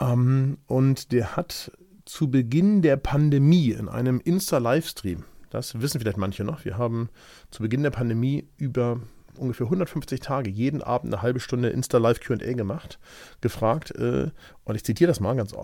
Ähm, 0.00 0.58
und 0.66 1.12
der 1.12 1.36
hat 1.36 1.70
zu 2.06 2.30
Beginn 2.30 2.82
der 2.82 2.96
Pandemie 2.96 3.72
in 3.72 3.88
einem 3.88 4.20
Insta-Livestream, 4.20 5.24
das 5.50 5.80
wissen 5.80 6.00
vielleicht 6.00 6.18
manche 6.18 6.44
noch, 6.44 6.64
wir 6.64 6.78
haben 6.78 7.08
zu 7.50 7.62
Beginn 7.62 7.82
der 7.82 7.90
Pandemie 7.90 8.48
über 8.56 9.00
ungefähr 9.38 9.66
150 9.66 10.20
Tage 10.20 10.50
jeden 10.50 10.82
Abend 10.82 11.12
eine 11.12 11.22
halbe 11.22 11.40
Stunde 11.40 11.68
Insta-Live 11.68 12.20
QA 12.20 12.36
gemacht, 12.36 12.98
gefragt, 13.40 13.92
äh, 13.92 14.30
und 14.64 14.74
ich 14.74 14.84
zitiere 14.84 15.08
das 15.08 15.20
mal 15.20 15.36
ganz 15.36 15.52
äh, 15.52 15.56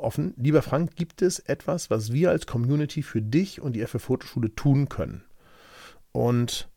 offen: 0.00 0.34
Lieber 0.36 0.62
Frank, 0.62 0.96
gibt 0.96 1.22
es 1.22 1.38
etwas, 1.38 1.90
was 1.90 2.12
wir 2.12 2.30
als 2.30 2.46
Community 2.46 3.02
für 3.02 3.22
dich 3.22 3.60
und 3.60 3.74
die 3.74 3.86
FF 3.86 4.02
Fotoschule 4.02 4.54
tun 4.54 4.88
können? 4.88 5.22
Und 6.12 6.68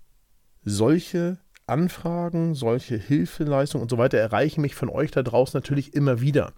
solche 0.63 1.38
Anfragen, 1.65 2.55
solche 2.55 2.98
Hilfeleistungen 2.98 3.84
und 3.84 3.89
so 3.89 3.98
weiter 3.98 4.17
erreichen 4.17 4.62
mich 4.62 4.75
von 4.75 4.89
euch 4.89 5.12
da 5.12 5.24
draußen 5.24 5.57
natürlich 5.57 5.93
immer 5.93 6.19
wieder. 6.19 6.51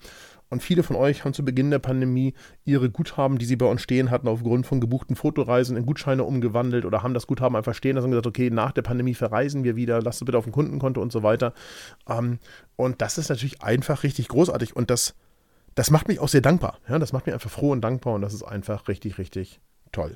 Und 0.50 0.62
viele 0.62 0.84
von 0.84 0.96
euch 0.96 1.26
haben 1.26 1.34
zu 1.34 1.44
Beginn 1.44 1.72
der 1.72 1.80
Pandemie 1.80 2.34
ihre 2.64 2.90
Guthaben, 2.90 3.38
die 3.38 3.46
sie 3.46 3.56
bei 3.56 3.66
uns 3.66 3.82
stehen 3.82 4.12
hatten, 4.12 4.28
aufgrund 4.28 4.68
von 4.68 4.80
gebuchten 4.80 5.16
Fotoreisen 5.16 5.76
in 5.76 5.86
Gutscheine 5.86 6.24
umgewandelt 6.24 6.86
oder 6.86 7.04
haben 7.04 7.14
das 7.14 7.28
Guthaben 7.28 7.56
einfach 7.56 7.74
stehen 7.74 7.96
lassen 7.96 8.06
und 8.06 8.12
gesagt, 8.12 8.28
okay, 8.28 8.50
nach 8.50 8.72
der 8.72 8.84
Pandemie 8.84 9.16
verreisen 9.16 9.64
wir 9.64 9.76
wieder, 9.76 10.02
lasst 10.02 10.22
es 10.22 10.26
bitte 10.26 10.38
auf 10.38 10.44
dem 10.44 10.54
Kundenkonto 10.54 11.02
und 11.02 11.12
so 11.12 11.24
weiter. 11.24 11.54
Ähm, 12.08 12.40
und 12.76 13.02
das 13.02 13.18
ist 13.18 13.30
natürlich 13.30 13.64
einfach 13.64 14.04
richtig 14.04 14.28
großartig 14.28 14.76
und 14.76 14.90
das, 14.90 15.16
das 15.74 15.90
macht 15.90 16.08
mich 16.08 16.20
auch 16.20 16.30
sehr 16.30 16.42
dankbar. 16.42 16.80
Ja, 16.88 17.00
das 17.00 17.12
macht 17.12 17.26
mich 17.26 17.34
einfach 17.34 17.50
froh 17.50 17.72
und 17.72 17.82
dankbar 17.82 18.14
und 18.14 18.22
das 18.22 18.34
ist 18.34 18.44
einfach 18.44 18.88
richtig, 18.88 19.18
richtig 19.18 19.62
toll. 19.92 20.16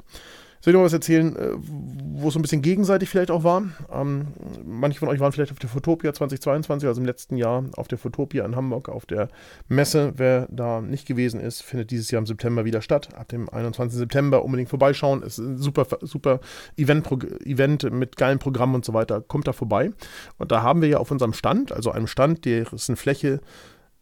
Soll 0.61 0.73
ich 0.73 0.77
noch 0.77 0.83
was 0.83 0.93
erzählen, 0.93 1.35
äh, 1.37 1.51
wo 1.55 2.27
es 2.27 2.33
so 2.33 2.39
ein 2.39 2.41
bisschen 2.41 2.61
gegenseitig 2.61 3.09
vielleicht 3.09 3.31
auch 3.31 3.45
war? 3.45 3.63
Ähm, 3.93 4.27
manche 4.65 4.99
von 4.99 5.07
euch 5.07 5.21
waren 5.21 5.31
vielleicht 5.31 5.53
auf 5.53 5.59
der 5.59 5.69
Fotopia 5.69 6.13
2022, 6.13 6.85
also 6.85 6.99
im 6.99 7.05
letzten 7.05 7.37
Jahr 7.37 7.63
auf 7.77 7.87
der 7.87 7.97
Fotopia 7.97 8.45
in 8.45 8.57
Hamburg, 8.57 8.89
auf 8.89 9.05
der 9.05 9.29
Messe. 9.69 10.13
Wer 10.17 10.47
da 10.51 10.81
nicht 10.81 11.07
gewesen 11.07 11.39
ist, 11.39 11.61
findet 11.61 11.91
dieses 11.91 12.11
Jahr 12.11 12.19
im 12.19 12.25
September 12.25 12.65
wieder 12.65 12.81
statt. 12.81 13.15
Ab 13.15 13.29
dem 13.29 13.49
21. 13.49 13.97
September 13.97 14.43
unbedingt 14.43 14.69
vorbeischauen. 14.69 15.23
Es 15.23 15.39
ist 15.39 15.45
ein 15.45 15.57
super, 15.57 15.87
super 16.01 16.41
Event, 16.75 17.09
Event 17.45 17.89
mit 17.91 18.17
geilen 18.17 18.39
Programmen 18.39 18.75
und 18.75 18.83
so 18.83 18.93
weiter. 18.93 19.21
Kommt 19.21 19.47
da 19.47 19.53
vorbei. 19.53 19.91
Und 20.37 20.51
da 20.51 20.61
haben 20.61 20.81
wir 20.81 20.89
ja 20.89 20.97
auf 20.97 21.09
unserem 21.09 21.31
Stand, 21.31 21.71
also 21.71 21.91
einem 21.91 22.07
Stand, 22.07 22.43
dessen 22.43 22.97
Fläche 22.97 23.39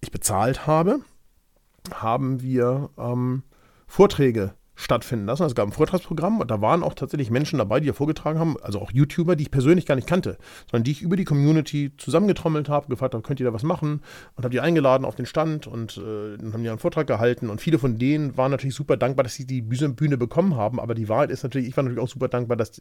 ich 0.02 0.12
bezahlt 0.12 0.66
habe, 0.66 1.02
haben 1.94 2.42
wir 2.42 2.90
ähm, 2.98 3.44
Vorträge 3.88 4.54
stattfinden 4.78 5.26
lassen. 5.26 5.42
Also 5.42 5.54
es 5.54 5.56
gab 5.56 5.68
ein 5.68 5.72
Vortragsprogramm 5.72 6.40
und 6.40 6.52
da 6.52 6.62
waren 6.62 6.84
auch 6.84 6.94
tatsächlich 6.94 7.32
Menschen 7.32 7.58
dabei, 7.58 7.80
die 7.80 7.88
ja 7.88 7.94
vorgetragen 7.94 8.40
haben, 8.40 8.58
also 8.62 8.80
auch 8.80 8.92
YouTuber, 8.92 9.36
die 9.36 9.44
ich 9.44 9.52
persönlich 9.52 9.88
gar 9.88 9.96
nicht 9.96 10.08
kannte, 10.08 10.38
sondern 10.70 10.84
die 10.84 10.92
ich 10.92 11.02
über 11.02 11.16
die 11.16 11.26
Community 11.26 11.92
zusammengetrommelt 11.98 12.70
habe, 12.70 12.88
gefragt 12.88 13.16
habe, 13.16 13.24
könnt 13.24 13.40
ihr 13.40 13.48
da 13.48 13.54
was 13.54 13.64
machen 13.64 14.02
und 14.36 14.44
habe 14.44 14.52
die 14.52 14.60
eingeladen 14.60 15.04
auf 15.04 15.16
den 15.16 15.26
Stand 15.26 15.66
und 15.66 15.98
äh, 15.98 16.38
dann 16.38 16.54
haben 16.54 16.62
die 16.62 16.70
einen 16.70 16.78
Vortrag 16.78 17.08
gehalten 17.08 17.50
und 17.50 17.60
viele 17.60 17.80
von 17.80 17.98
denen 17.98 18.38
waren 18.38 18.52
natürlich 18.52 18.76
super 18.76 18.98
dankbar, 18.98 19.24
dass 19.24 19.34
sie 19.34 19.48
die 19.48 19.64
Bühne 19.64 20.18
bekommen 20.18 20.56
haben, 20.56 20.80
aber 20.80 20.94
die 20.94 21.10
Wahrheit 21.10 21.32
ist 21.32 21.42
natürlich, 21.42 21.68
ich 21.68 21.76
war 21.76 21.84
natürlich 21.84 22.04
auch 22.04 22.10
super 22.10 22.28
dankbar, 22.28 22.56
dass, 22.56 22.80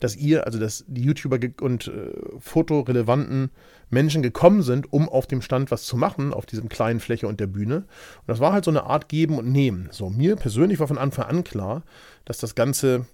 dass 0.00 0.16
ihr, 0.16 0.44
also 0.44 0.58
dass 0.58 0.84
die 0.86 1.02
YouTuber 1.02 1.38
und 1.62 1.88
äh, 1.88 2.12
fotorelevanten 2.38 3.50
Menschen 3.90 4.22
gekommen 4.22 4.62
sind, 4.62 4.92
um 4.92 5.08
auf 5.08 5.26
dem 5.26 5.42
Stand 5.42 5.70
was 5.70 5.84
zu 5.84 5.96
machen, 5.96 6.32
auf 6.32 6.46
diesem 6.46 6.68
kleinen 6.68 7.00
Fläche 7.00 7.28
und 7.28 7.40
der 7.40 7.46
Bühne. 7.46 7.76
Und 7.76 8.28
das 8.28 8.40
war 8.40 8.52
halt 8.52 8.64
so 8.64 8.70
eine 8.70 8.84
Art 8.84 9.08
Geben 9.08 9.38
und 9.38 9.50
Nehmen. 9.50 9.88
So, 9.90 10.10
mir 10.10 10.36
persönlich 10.36 10.78
war 10.78 10.88
von 10.88 10.98
Anfang 10.98 11.26
an 11.26 11.44
klar, 11.44 11.82
dass 12.24 12.38
das 12.38 12.54
Ganze 12.54 13.06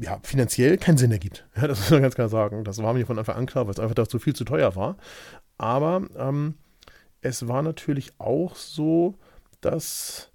ja, 0.00 0.18
finanziell 0.22 0.76
keinen 0.78 0.98
Sinn 0.98 1.12
ergibt. 1.12 1.46
Ja, 1.56 1.66
das 1.66 1.80
muss 1.80 1.90
man 1.90 2.02
ganz 2.02 2.14
klar 2.14 2.28
sagen. 2.28 2.64
Das 2.64 2.82
war 2.82 2.94
mir 2.94 3.06
von 3.06 3.18
Anfang 3.18 3.36
an 3.36 3.46
klar, 3.46 3.66
weil 3.66 3.72
es 3.72 3.80
einfach 3.80 3.94
dazu 3.94 4.18
viel 4.18 4.34
zu 4.34 4.44
teuer 4.44 4.76
war. 4.76 4.96
Aber 5.58 6.02
ähm, 6.16 6.54
es 7.20 7.48
war 7.48 7.62
natürlich 7.62 8.12
auch 8.18 8.56
so, 8.56 9.18
dass 9.60 10.30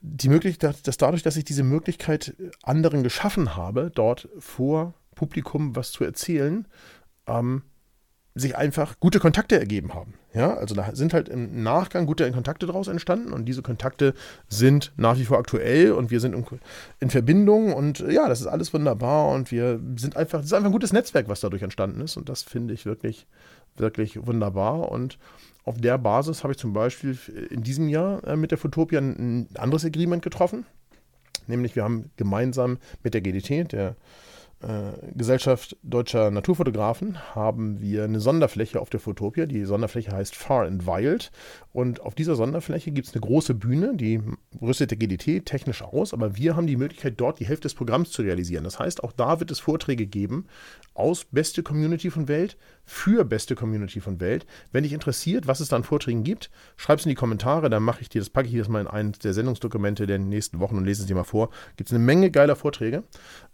die 0.00 0.28
Möglichkeit, 0.28 0.86
dass 0.86 0.96
dadurch, 0.96 1.22
dass 1.22 1.36
ich 1.36 1.44
diese 1.44 1.62
Möglichkeit 1.62 2.34
anderen 2.62 3.02
geschaffen 3.02 3.56
habe, 3.56 3.90
dort 3.94 4.28
vor 4.38 4.94
Publikum 5.14 5.76
was 5.76 5.92
zu 5.92 6.04
erzählen, 6.04 6.66
ähm, 7.26 7.62
sich 8.36 8.56
einfach 8.56 8.98
gute 8.98 9.20
Kontakte 9.20 9.58
ergeben 9.58 9.94
haben. 9.94 10.14
Ja, 10.32 10.54
also 10.54 10.74
da 10.74 10.94
sind 10.94 11.14
halt 11.14 11.28
im 11.28 11.62
Nachgang 11.62 12.04
gute 12.04 12.30
Kontakte 12.32 12.66
daraus 12.66 12.88
entstanden 12.88 13.32
und 13.32 13.44
diese 13.44 13.62
Kontakte 13.62 14.12
sind 14.48 14.92
nach 14.96 15.16
wie 15.16 15.24
vor 15.24 15.38
aktuell 15.38 15.92
und 15.92 16.10
wir 16.10 16.18
sind 16.18 16.34
in, 16.98 17.10
Verbindung 17.10 17.72
und 17.72 18.00
ja, 18.00 18.28
das 18.28 18.40
ist 18.40 18.48
alles 18.48 18.74
wunderbar 18.74 19.28
und 19.28 19.52
wir 19.52 19.80
sind 19.96 20.16
einfach, 20.16 20.38
das 20.38 20.46
ist 20.46 20.52
einfach 20.52 20.70
ein 20.70 20.72
gutes 20.72 20.92
Netzwerk, 20.92 21.28
was 21.28 21.40
dadurch 21.40 21.62
entstanden 21.62 22.00
ist 22.00 22.16
und 22.16 22.28
das 22.28 22.42
finde 22.42 22.74
ich 22.74 22.86
wirklich, 22.86 23.28
wirklich 23.76 24.26
wunderbar 24.26 24.90
und 24.90 25.18
auf 25.62 25.78
der 25.78 25.96
Basis 25.96 26.42
habe 26.42 26.54
ich 26.54 26.58
zum 26.58 26.72
Beispiel 26.72 27.16
in 27.50 27.62
diesem 27.62 27.88
Jahr 27.88 28.24
äh, 28.24 28.36
mit 28.36 28.50
der 28.50 28.58
Fotopia 28.58 28.98
ein 28.98 29.48
anderes 29.54 29.84
Agreement 29.84 30.24
getroffen, 30.24 30.66
nämlich 31.46 31.76
wir 31.76 31.84
haben 31.84 32.10
gemeinsam 32.16 32.78
mit 33.04 33.14
der 33.14 33.20
GDT, 33.20 33.70
der 33.70 33.90
äh, 33.90 33.94
Gesellschaft 35.14 35.76
Deutscher 35.82 36.30
Naturfotografen 36.30 37.18
haben 37.34 37.80
wir 37.80 38.04
eine 38.04 38.20
Sonderfläche 38.20 38.80
auf 38.80 38.88
der 38.88 39.00
Fotopia. 39.00 39.46
Die 39.46 39.64
Sonderfläche 39.64 40.12
heißt 40.12 40.34
Far 40.34 40.66
and 40.66 40.86
Wild. 40.86 41.30
Und 41.72 42.00
auf 42.00 42.14
dieser 42.14 42.36
Sonderfläche 42.36 42.92
gibt 42.92 43.08
es 43.08 43.14
eine 43.14 43.20
große 43.20 43.54
Bühne, 43.54 43.96
die 43.96 44.20
rüstet 44.62 44.92
der 44.92 44.98
GDT 44.98 45.44
technisch 45.44 45.82
aus, 45.82 46.14
aber 46.14 46.36
wir 46.36 46.54
haben 46.54 46.68
die 46.68 46.76
Möglichkeit, 46.76 47.14
dort 47.16 47.40
die 47.40 47.46
Hälfte 47.46 47.62
des 47.62 47.74
Programms 47.74 48.10
zu 48.10 48.22
realisieren. 48.22 48.62
Das 48.62 48.78
heißt, 48.78 49.02
auch 49.02 49.12
da 49.12 49.40
wird 49.40 49.50
es 49.50 49.58
Vorträge 49.58 50.06
geben 50.06 50.46
aus 50.94 51.24
beste 51.24 51.64
Community 51.64 52.10
von 52.10 52.28
Welt 52.28 52.56
für 52.84 53.24
beste 53.24 53.56
Community 53.56 54.00
von 54.00 54.20
Welt. 54.20 54.46
Wenn 54.70 54.84
dich 54.84 54.92
interessiert, 54.92 55.46
was 55.46 55.60
es 55.60 55.68
da 55.68 55.76
an 55.76 55.84
Vorträgen 55.84 56.22
gibt, 56.22 56.50
schreib 56.76 57.00
es 57.00 57.06
in 57.06 57.08
die 57.08 57.16
Kommentare, 57.16 57.70
dann 57.70 57.82
mache 57.82 58.02
ich 58.02 58.08
dir, 58.08 58.20
das 58.20 58.30
packe 58.30 58.46
ich 58.46 58.52
dir 58.52 58.58
das 58.58 58.68
mal 58.68 58.82
in 58.82 58.86
eines 58.86 59.18
der 59.18 59.32
Sendungsdokumente 59.32 60.06
der 60.06 60.18
nächsten 60.18 60.60
Wochen 60.60 60.76
und 60.76 60.84
lese 60.84 61.02
es 61.02 61.08
dir 61.08 61.16
mal 61.16 61.24
vor. 61.24 61.50
Gibt 61.76 61.90
es 61.90 61.94
eine 61.94 62.04
Menge 62.04 62.30
geiler 62.30 62.54
Vorträge. 62.54 63.02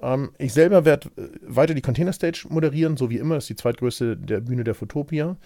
Ähm, 0.01 0.33
ich 0.37 0.53
selber 0.53 0.85
werde 0.85 1.00
äh, 1.07 1.29
weiter 1.43 1.75
die 1.75 1.83
Container 1.83 2.13
Stage 2.13 2.47
moderieren, 2.49 2.97
so 2.97 3.11
wie 3.11 3.19
immer. 3.19 3.35
Das 3.35 3.45
ist 3.45 3.51
die 3.51 3.57
zweitgrößte 3.57 4.17
der 4.17 4.41
Bühne 4.41 4.65
der 4.65 4.75
Fotopia. 4.75 5.37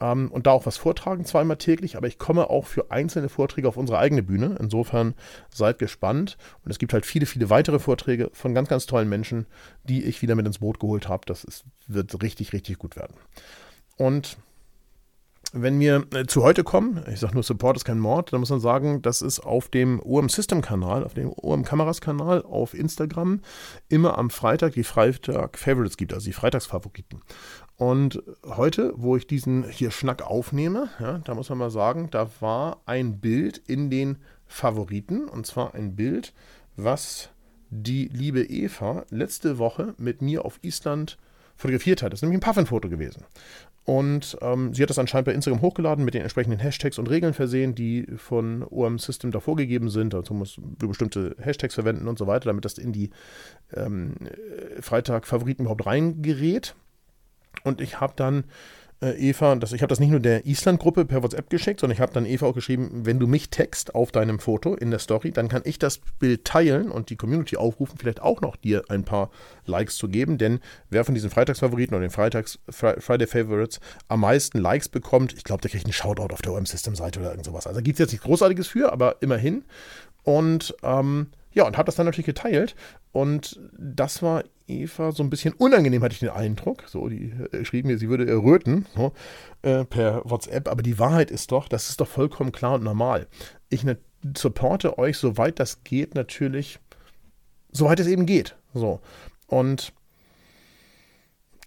Ähm, 0.00 0.30
und 0.30 0.46
da 0.46 0.52
auch 0.52 0.66
was 0.66 0.76
vortragen, 0.76 1.24
zweimal 1.24 1.56
täglich. 1.56 1.96
Aber 1.96 2.06
ich 2.06 2.18
komme 2.18 2.50
auch 2.50 2.66
für 2.66 2.90
einzelne 2.90 3.28
Vorträge 3.28 3.68
auf 3.68 3.76
unsere 3.76 3.98
eigene 3.98 4.22
Bühne. 4.22 4.56
Insofern 4.60 5.14
seid 5.50 5.78
gespannt. 5.78 6.36
Und 6.64 6.70
es 6.70 6.78
gibt 6.78 6.92
halt 6.92 7.06
viele, 7.06 7.26
viele 7.26 7.50
weitere 7.50 7.78
Vorträge 7.78 8.30
von 8.32 8.54
ganz, 8.54 8.68
ganz 8.68 8.86
tollen 8.86 9.08
Menschen, 9.08 9.46
die 9.84 10.04
ich 10.04 10.22
wieder 10.22 10.34
mit 10.34 10.46
ins 10.46 10.58
Boot 10.58 10.80
geholt 10.80 11.08
habe. 11.08 11.24
Das 11.26 11.44
ist, 11.44 11.64
wird 11.86 12.22
richtig, 12.22 12.52
richtig 12.52 12.78
gut 12.78 12.96
werden. 12.96 13.14
Und 13.96 14.36
wenn 15.56 15.78
wir 15.78 16.04
äh, 16.12 16.26
zu 16.26 16.42
heute 16.42 16.64
kommen, 16.64 17.02
ich 17.10 17.20
sage 17.20 17.34
nur 17.34 17.44
Support 17.44 17.76
ist 17.76 17.84
kein 17.84 18.00
Mord, 18.00 18.32
dann 18.32 18.40
muss 18.40 18.50
man 18.50 18.60
sagen, 18.60 19.02
das 19.02 19.22
ist 19.22 19.38
auf 19.40 19.68
dem 19.68 20.00
OM 20.02 20.28
System 20.28 20.60
Kanal, 20.62 21.04
auf 21.04 21.14
dem 21.14 21.32
OM 21.32 21.64
Kameras 21.64 22.00
Kanal 22.00 22.42
auf 22.42 22.74
Instagram 22.74 23.40
immer 23.88 24.18
am 24.18 24.30
Freitag 24.30 24.72
die 24.72 24.82
Freitag 24.82 25.56
Favorites 25.56 25.96
gibt, 25.96 26.12
also 26.12 26.26
die 26.26 26.32
Freitagsfavoriten. 26.32 27.22
Und 27.76 28.22
heute, 28.44 28.92
wo 28.96 29.16
ich 29.16 29.26
diesen 29.28 29.68
hier 29.68 29.92
Schnack 29.92 30.22
aufnehme, 30.22 30.88
ja, 30.98 31.18
da 31.18 31.34
muss 31.34 31.48
man 31.48 31.58
mal 31.58 31.70
sagen, 31.70 32.08
da 32.10 32.28
war 32.40 32.82
ein 32.86 33.20
Bild 33.20 33.58
in 33.58 33.90
den 33.90 34.18
Favoriten 34.46 35.28
und 35.28 35.46
zwar 35.46 35.74
ein 35.74 35.94
Bild, 35.94 36.34
was 36.76 37.30
die 37.70 38.08
liebe 38.08 38.42
Eva 38.42 39.04
letzte 39.10 39.58
Woche 39.58 39.94
mit 39.98 40.20
mir 40.20 40.44
auf 40.44 40.58
Island 40.62 41.16
fotografiert 41.56 42.02
hat. 42.02 42.12
Das 42.12 42.18
ist 42.18 42.22
nämlich 42.22 42.38
ein 42.38 42.40
Puffin-Foto 42.40 42.88
gewesen. 42.88 43.24
Und 43.84 44.38
ähm, 44.40 44.72
sie 44.72 44.82
hat 44.82 44.90
das 44.90 44.98
anscheinend 44.98 45.26
bei 45.26 45.34
Instagram 45.34 45.60
hochgeladen, 45.60 46.04
mit 46.04 46.14
den 46.14 46.22
entsprechenden 46.22 46.58
Hashtags 46.58 46.98
und 46.98 47.10
Regeln 47.10 47.34
versehen, 47.34 47.74
die 47.74 48.06
von 48.16 48.62
OM 48.62 48.98
System 48.98 49.30
da 49.30 49.40
vorgegeben 49.40 49.90
sind. 49.90 50.14
Dazu 50.14 50.32
muss 50.32 50.56
du 50.56 50.88
bestimmte 50.88 51.36
Hashtags 51.38 51.74
verwenden 51.74 52.08
und 52.08 52.18
so 52.18 52.26
weiter, 52.26 52.46
damit 52.46 52.64
das 52.64 52.78
in 52.78 52.92
die 52.92 53.10
ähm, 53.74 54.14
Freitag-Favoriten 54.80 55.62
überhaupt 55.62 55.86
reingerät. 55.86 56.74
Und 57.62 57.80
ich 57.80 58.00
habe 58.00 58.14
dann 58.16 58.44
äh, 59.00 59.10
Eva, 59.30 59.54
das, 59.56 59.72
ich 59.72 59.82
habe 59.82 59.88
das 59.88 60.00
nicht 60.00 60.10
nur 60.10 60.20
der 60.20 60.46
Island-Gruppe 60.46 61.04
per 61.04 61.22
WhatsApp 61.22 61.50
geschickt, 61.50 61.80
sondern 61.80 61.94
ich 61.94 62.00
habe 62.00 62.12
dann 62.12 62.26
Eva 62.26 62.46
auch 62.46 62.54
geschrieben, 62.54 63.02
wenn 63.04 63.18
du 63.18 63.26
mich 63.26 63.50
text 63.50 63.94
auf 63.94 64.12
deinem 64.12 64.38
Foto 64.38 64.74
in 64.74 64.90
der 64.90 64.98
Story, 64.98 65.30
dann 65.30 65.48
kann 65.48 65.62
ich 65.64 65.78
das 65.78 65.98
Bild 66.18 66.44
teilen 66.44 66.90
und 66.90 67.10
die 67.10 67.16
Community 67.16 67.56
aufrufen, 67.56 67.98
vielleicht 67.98 68.22
auch 68.22 68.40
noch 68.40 68.56
dir 68.56 68.84
ein 68.88 69.04
paar 69.04 69.30
Likes 69.66 69.96
zu 69.96 70.08
geben, 70.08 70.38
denn 70.38 70.60
wer 70.90 71.04
von 71.04 71.14
diesen 71.14 71.30
Freitagsfavoriten 71.30 71.94
oder 71.94 72.06
den 72.06 72.10
Freitags 72.10 72.58
Friday 72.68 73.26
Favorites 73.26 73.80
am 74.08 74.20
meisten 74.20 74.58
Likes 74.58 74.88
bekommt, 74.88 75.32
ich 75.34 75.44
glaube, 75.44 75.60
der 75.62 75.70
kriegt 75.70 75.84
einen 75.84 75.92
Shoutout 75.92 76.32
auf 76.32 76.42
der 76.42 76.52
OM 76.52 76.66
System 76.66 76.94
Seite 76.94 77.20
oder 77.20 77.30
irgend 77.30 77.46
sowas. 77.46 77.66
Also 77.66 77.82
gibt 77.82 77.96
es 77.96 78.00
jetzt 78.00 78.12
nichts 78.12 78.26
Großartiges 78.26 78.68
für, 78.68 78.92
aber 78.92 79.16
immerhin. 79.20 79.64
Und 80.22 80.74
ähm, 80.82 81.28
ja, 81.54 81.64
und 81.66 81.78
habe 81.78 81.86
das 81.86 81.94
dann 81.94 82.06
natürlich 82.06 82.26
geteilt. 82.26 82.74
Und 83.12 83.60
das 83.78 84.22
war 84.22 84.44
Eva 84.66 85.12
so 85.12 85.22
ein 85.22 85.30
bisschen 85.30 85.54
unangenehm, 85.54 86.02
hatte 86.02 86.14
ich 86.14 86.20
den 86.20 86.30
Eindruck. 86.30 86.84
So, 86.86 87.08
die 87.08 87.32
äh, 87.52 87.64
schrieb 87.64 87.86
mir, 87.86 87.96
sie 87.96 88.08
würde 88.08 88.26
erröten 88.26 88.86
so, 88.94 89.12
äh, 89.62 89.84
per 89.84 90.22
WhatsApp. 90.24 90.68
Aber 90.68 90.82
die 90.82 90.98
Wahrheit 90.98 91.30
ist 91.30 91.52
doch, 91.52 91.68
das 91.68 91.88
ist 91.88 92.00
doch 92.00 92.08
vollkommen 92.08 92.52
klar 92.52 92.74
und 92.74 92.82
normal. 92.82 93.28
Ich 93.68 93.84
ne, 93.84 93.98
supporte 94.36 94.98
euch, 94.98 95.16
soweit 95.16 95.60
das 95.60 95.84
geht, 95.84 96.14
natürlich, 96.14 96.80
soweit 97.70 98.00
es 98.00 98.08
eben 98.08 98.26
geht. 98.26 98.56
So. 98.74 99.00
Und 99.46 99.92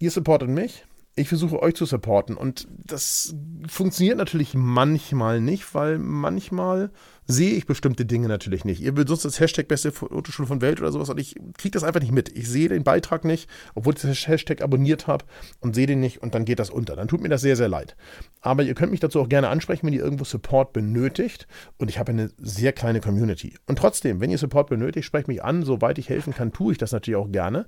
ihr 0.00 0.10
supportet 0.10 0.50
mich 0.50 0.84
ich 1.18 1.28
versuche 1.28 1.60
euch 1.62 1.74
zu 1.74 1.84
supporten. 1.84 2.36
Und 2.36 2.68
das 2.84 3.34
funktioniert 3.66 4.18
natürlich 4.18 4.54
manchmal 4.54 5.40
nicht, 5.40 5.74
weil 5.74 5.98
manchmal 5.98 6.90
sehe 7.30 7.52
ich 7.52 7.66
bestimmte 7.66 8.06
Dinge 8.06 8.26
natürlich 8.26 8.64
nicht. 8.64 8.80
Ihr 8.80 8.92
benutzt 8.92 9.26
das 9.26 9.38
Hashtag 9.38 9.68
beste 9.68 9.92
Fotoschule 9.92 10.48
von 10.48 10.62
Welt 10.62 10.80
oder 10.80 10.90
sowas 10.90 11.10
und 11.10 11.20
ich 11.20 11.34
kriege 11.58 11.72
das 11.72 11.84
einfach 11.84 12.00
nicht 12.00 12.12
mit. 12.12 12.30
Ich 12.34 12.48
sehe 12.48 12.70
den 12.70 12.84
Beitrag 12.84 13.26
nicht, 13.26 13.50
obwohl 13.74 13.94
ich 13.94 14.00
das 14.00 14.26
Hashtag 14.26 14.62
abonniert 14.62 15.06
habe 15.06 15.26
und 15.60 15.74
sehe 15.74 15.86
den 15.86 16.00
nicht 16.00 16.22
und 16.22 16.34
dann 16.34 16.46
geht 16.46 16.58
das 16.58 16.70
unter. 16.70 16.96
Dann 16.96 17.06
tut 17.06 17.20
mir 17.20 17.28
das 17.28 17.42
sehr, 17.42 17.54
sehr 17.54 17.68
leid. 17.68 17.96
Aber 18.40 18.62
ihr 18.62 18.74
könnt 18.74 18.92
mich 18.92 19.00
dazu 19.00 19.20
auch 19.20 19.28
gerne 19.28 19.48
ansprechen, 19.48 19.86
wenn 19.86 19.92
ihr 19.92 20.02
irgendwo 20.02 20.24
Support 20.24 20.72
benötigt. 20.72 21.46
Und 21.76 21.90
ich 21.90 21.98
habe 21.98 22.12
eine 22.12 22.30
sehr 22.38 22.72
kleine 22.72 23.00
Community. 23.00 23.54
Und 23.66 23.78
trotzdem, 23.78 24.20
wenn 24.20 24.30
ihr 24.30 24.38
Support 24.38 24.70
benötigt, 24.70 25.04
sprecht 25.04 25.28
mich 25.28 25.44
an. 25.44 25.64
Soweit 25.64 25.98
ich 25.98 26.08
helfen 26.08 26.32
kann, 26.32 26.52
tue 26.52 26.72
ich 26.72 26.78
das 26.78 26.92
natürlich 26.92 27.16
auch 27.16 27.30
gerne. 27.30 27.66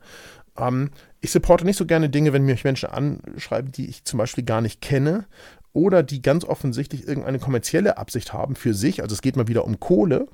Ähm, 0.60 0.90
ich 1.20 1.30
supporte 1.30 1.64
nicht 1.64 1.76
so 1.76 1.86
gerne 1.86 2.08
Dinge, 2.08 2.32
wenn 2.32 2.44
mich 2.44 2.64
Menschen 2.64 2.88
anschreiben, 2.88 3.72
die 3.72 3.88
ich 3.88 4.04
zum 4.04 4.18
Beispiel 4.18 4.44
gar 4.44 4.60
nicht 4.60 4.80
kenne 4.80 5.26
oder 5.72 6.02
die 6.02 6.22
ganz 6.22 6.44
offensichtlich 6.44 7.06
irgendeine 7.06 7.38
kommerzielle 7.38 7.98
Absicht 7.98 8.32
haben 8.32 8.56
für 8.56 8.74
sich. 8.74 9.02
Also 9.02 9.14
es 9.14 9.22
geht 9.22 9.36
mal 9.36 9.48
wieder 9.48 9.64
um 9.64 9.78
Kohle 9.78 10.26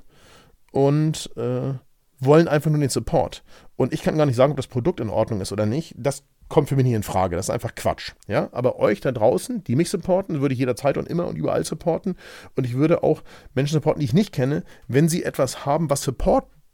und 0.71 1.29
äh, 1.37 1.73
wollen 2.19 2.47
einfach 2.47 2.71
nur 2.71 2.79
den 2.79 2.89
Support. 2.89 3.43
Und 3.75 3.93
ich 3.93 4.01
kann 4.01 4.17
gar 4.17 4.25
nicht 4.25 4.35
sagen, 4.35 4.51
ob 4.51 4.57
das 4.57 4.67
Produkt 4.67 4.99
in 4.99 5.09
Ordnung 5.09 5.41
ist 5.41 5.51
oder 5.51 5.65
nicht. 5.65 5.93
Das 5.97 6.23
kommt 6.49 6.69
für 6.69 6.75
mich 6.75 6.85
nicht 6.85 6.95
in 6.95 7.03
Frage. 7.03 7.35
Das 7.35 7.47
ist 7.47 7.53
einfach 7.53 7.75
Quatsch. 7.75 8.13
Ja? 8.27 8.49
Aber 8.51 8.79
euch 8.79 9.01
da 9.01 9.11
draußen, 9.11 9.63
die 9.63 9.75
mich 9.75 9.89
supporten, 9.89 10.41
würde 10.41 10.53
ich 10.53 10.59
jederzeit 10.59 10.97
und 10.97 11.07
immer 11.07 11.27
und 11.27 11.35
überall 11.35 11.63
supporten. 11.63 12.15
Und 12.55 12.65
ich 12.65 12.73
würde 12.73 13.03
auch 13.03 13.21
Menschen 13.53 13.73
supporten, 13.73 13.99
die 13.99 14.05
ich 14.05 14.13
nicht 14.13 14.31
kenne, 14.31 14.63
wenn 14.87 15.09
sie 15.09 15.23
etwas 15.23 15.65
haben, 15.65 15.89
was 15.89 16.01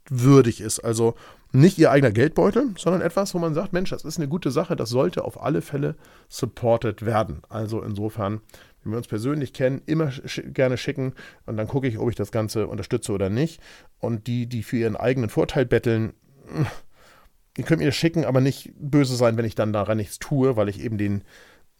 supportwürdig 0.08 0.60
ist. 0.60 0.80
Also 0.80 1.14
nicht 1.52 1.78
ihr 1.78 1.90
eigener 1.90 2.12
Geldbeutel, 2.12 2.74
sondern 2.78 3.02
etwas, 3.02 3.34
wo 3.34 3.38
man 3.38 3.54
sagt, 3.54 3.72
Mensch, 3.72 3.90
das 3.90 4.04
ist 4.04 4.18
eine 4.18 4.28
gute 4.28 4.50
Sache, 4.50 4.76
das 4.76 4.90
sollte 4.90 5.24
auf 5.24 5.40
alle 5.42 5.62
Fälle 5.62 5.96
supported 6.28 7.04
werden. 7.06 7.42
Also 7.48 7.82
insofern, 7.82 8.40
wenn 8.82 8.92
wir 8.92 8.98
uns 8.98 9.06
persönlich 9.06 9.52
kennen, 9.52 9.82
immer 9.86 10.10
sch 10.10 10.42
gerne 10.46 10.76
schicken 10.76 11.14
und 11.46 11.56
dann 11.56 11.68
gucke 11.68 11.86
ich, 11.86 11.98
ob 11.98 12.10
ich 12.10 12.16
das 12.16 12.32
Ganze 12.32 12.66
unterstütze 12.66 13.12
oder 13.12 13.30
nicht. 13.30 13.60
Und 14.00 14.26
die, 14.26 14.46
die 14.46 14.62
für 14.62 14.78
ihren 14.78 14.96
eigenen 14.96 15.30
Vorteil 15.30 15.64
betteln, 15.64 16.12
ihr 17.56 17.64
könnt 17.64 17.80
mir 17.80 17.86
das 17.86 17.96
schicken, 17.96 18.24
aber 18.24 18.40
nicht 18.40 18.72
böse 18.76 19.16
sein, 19.16 19.36
wenn 19.36 19.44
ich 19.44 19.54
dann 19.54 19.72
daran 19.72 19.96
nichts 19.96 20.18
tue, 20.18 20.56
weil 20.56 20.68
ich 20.68 20.82
eben 20.82 20.98
den, 20.98 21.22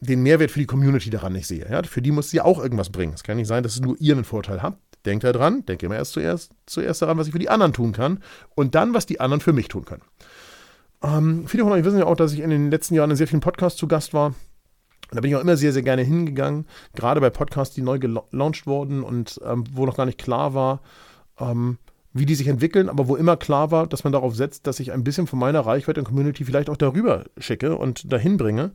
den 0.00 0.22
Mehrwert 0.22 0.52
für 0.52 0.60
die 0.60 0.66
Community 0.66 1.10
daran 1.10 1.32
nicht 1.32 1.48
sehe. 1.48 1.68
Ja? 1.68 1.82
Für 1.82 2.00
die 2.00 2.12
muss 2.12 2.30
sie 2.30 2.40
auch 2.40 2.62
irgendwas 2.62 2.90
bringen. 2.90 3.14
Es 3.14 3.24
kann 3.24 3.36
nicht 3.36 3.48
sein, 3.48 3.64
dass 3.64 3.74
es 3.74 3.80
nur 3.80 3.96
ihr 3.98 4.14
einen 4.14 4.24
Vorteil 4.24 4.62
habt 4.62 4.78
denkt 5.06 5.24
dran, 5.24 5.64
denke 5.66 5.86
immer 5.86 5.96
erst 5.96 6.12
zuerst, 6.12 6.52
zuerst 6.66 7.02
daran, 7.02 7.18
was 7.18 7.26
ich 7.26 7.32
für 7.32 7.38
die 7.38 7.50
anderen 7.50 7.72
tun 7.72 7.92
kann 7.92 8.22
und 8.54 8.74
dann, 8.74 8.94
was 8.94 9.06
die 9.06 9.20
anderen 9.20 9.40
für 9.40 9.52
mich 9.52 9.68
tun 9.68 9.84
können. 9.84 10.02
Ähm, 11.02 11.46
viele 11.46 11.64
von 11.64 11.72
euch 11.72 11.84
wissen 11.84 11.98
ja 11.98 12.06
auch, 12.06 12.16
dass 12.16 12.32
ich 12.32 12.40
in 12.40 12.50
den 12.50 12.70
letzten 12.70 12.94
Jahren 12.94 13.10
in 13.10 13.16
sehr 13.16 13.28
vielen 13.28 13.40
Podcasts 13.40 13.78
zu 13.78 13.86
Gast 13.86 14.14
war. 14.14 14.34
Da 15.10 15.20
bin 15.20 15.30
ich 15.30 15.36
auch 15.36 15.40
immer 15.40 15.56
sehr, 15.56 15.72
sehr 15.72 15.82
gerne 15.82 16.02
hingegangen, 16.02 16.66
gerade 16.94 17.20
bei 17.20 17.30
Podcasts, 17.30 17.74
die 17.74 17.82
neu 17.82 17.98
gelauncht 17.98 18.66
wurden 18.66 19.02
und 19.02 19.40
ähm, 19.44 19.64
wo 19.72 19.86
noch 19.86 19.96
gar 19.96 20.06
nicht 20.06 20.18
klar 20.18 20.54
war, 20.54 20.80
ähm, 21.38 21.78
wie 22.12 22.26
die 22.26 22.34
sich 22.34 22.48
entwickeln, 22.48 22.88
aber 22.88 23.06
wo 23.06 23.16
immer 23.16 23.36
klar 23.36 23.70
war, 23.70 23.86
dass 23.86 24.04
man 24.04 24.12
darauf 24.12 24.34
setzt, 24.34 24.66
dass 24.66 24.80
ich 24.80 24.92
ein 24.92 25.04
bisschen 25.04 25.26
von 25.26 25.38
meiner 25.38 25.60
Reichweite 25.60 26.00
und 26.00 26.06
Community 26.06 26.44
vielleicht 26.44 26.70
auch 26.70 26.76
darüber 26.76 27.24
schicke 27.38 27.76
und 27.76 28.10
dahin 28.12 28.36
bringe. 28.36 28.72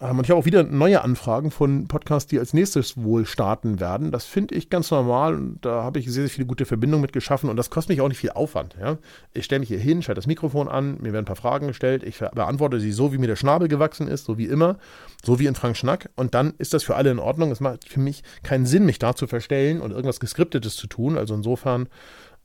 Ähm, 0.00 0.18
und 0.18 0.24
ich 0.24 0.30
habe 0.30 0.40
auch 0.40 0.44
wieder 0.44 0.62
neue 0.62 1.02
Anfragen 1.02 1.50
von 1.50 1.86
Podcasts, 1.86 2.28
die 2.28 2.38
als 2.38 2.52
nächstes 2.52 2.96
wohl 2.96 3.26
starten 3.26 3.80
werden. 3.80 4.10
Das 4.10 4.24
finde 4.24 4.54
ich 4.54 4.70
ganz 4.70 4.90
normal 4.90 5.34
und 5.34 5.64
da 5.64 5.82
habe 5.82 5.98
ich 5.98 6.06
sehr, 6.06 6.24
sehr 6.24 6.30
viele 6.30 6.46
gute 6.46 6.64
Verbindungen 6.64 7.02
mit 7.02 7.12
geschaffen 7.12 7.48
und 7.48 7.56
das 7.56 7.70
kostet 7.70 7.90
mich 7.90 8.00
auch 8.00 8.08
nicht 8.08 8.18
viel 8.18 8.30
Aufwand. 8.30 8.76
Ja? 8.80 8.98
Ich 9.32 9.44
stelle 9.44 9.60
mich 9.60 9.68
hier 9.68 9.78
hin, 9.78 10.02
schalte 10.02 10.18
das 10.18 10.26
Mikrofon 10.26 10.68
an, 10.68 10.98
mir 11.00 11.12
werden 11.12 11.24
ein 11.24 11.26
paar 11.26 11.36
Fragen 11.36 11.68
gestellt, 11.68 12.02
ich 12.02 12.18
beantworte 12.18 12.80
sie 12.80 12.92
so, 12.92 13.12
wie 13.12 13.18
mir 13.18 13.26
der 13.26 13.36
Schnabel 13.36 13.68
gewachsen 13.68 14.08
ist, 14.08 14.24
so 14.24 14.38
wie 14.38 14.46
immer, 14.46 14.78
so 15.24 15.38
wie 15.38 15.46
in 15.46 15.54
Frank 15.54 15.76
Schnack 15.76 16.10
und 16.16 16.34
dann 16.34 16.54
ist 16.58 16.74
das 16.74 16.82
für 16.82 16.96
alle 16.96 17.10
in 17.10 17.18
Ordnung. 17.18 17.50
Es 17.50 17.60
macht 17.60 17.88
für 17.88 18.00
mich 18.00 18.22
keinen 18.42 18.66
Sinn, 18.66 18.84
mich 18.84 18.98
da 18.98 19.14
zu 19.14 19.26
verstellen 19.26 19.80
und 19.80 19.92
irgendwas 19.92 20.20
Geskriptetes 20.20 20.76
zu 20.76 20.86
tun. 20.86 21.16
Also 21.16 21.34
insofern 21.34 21.88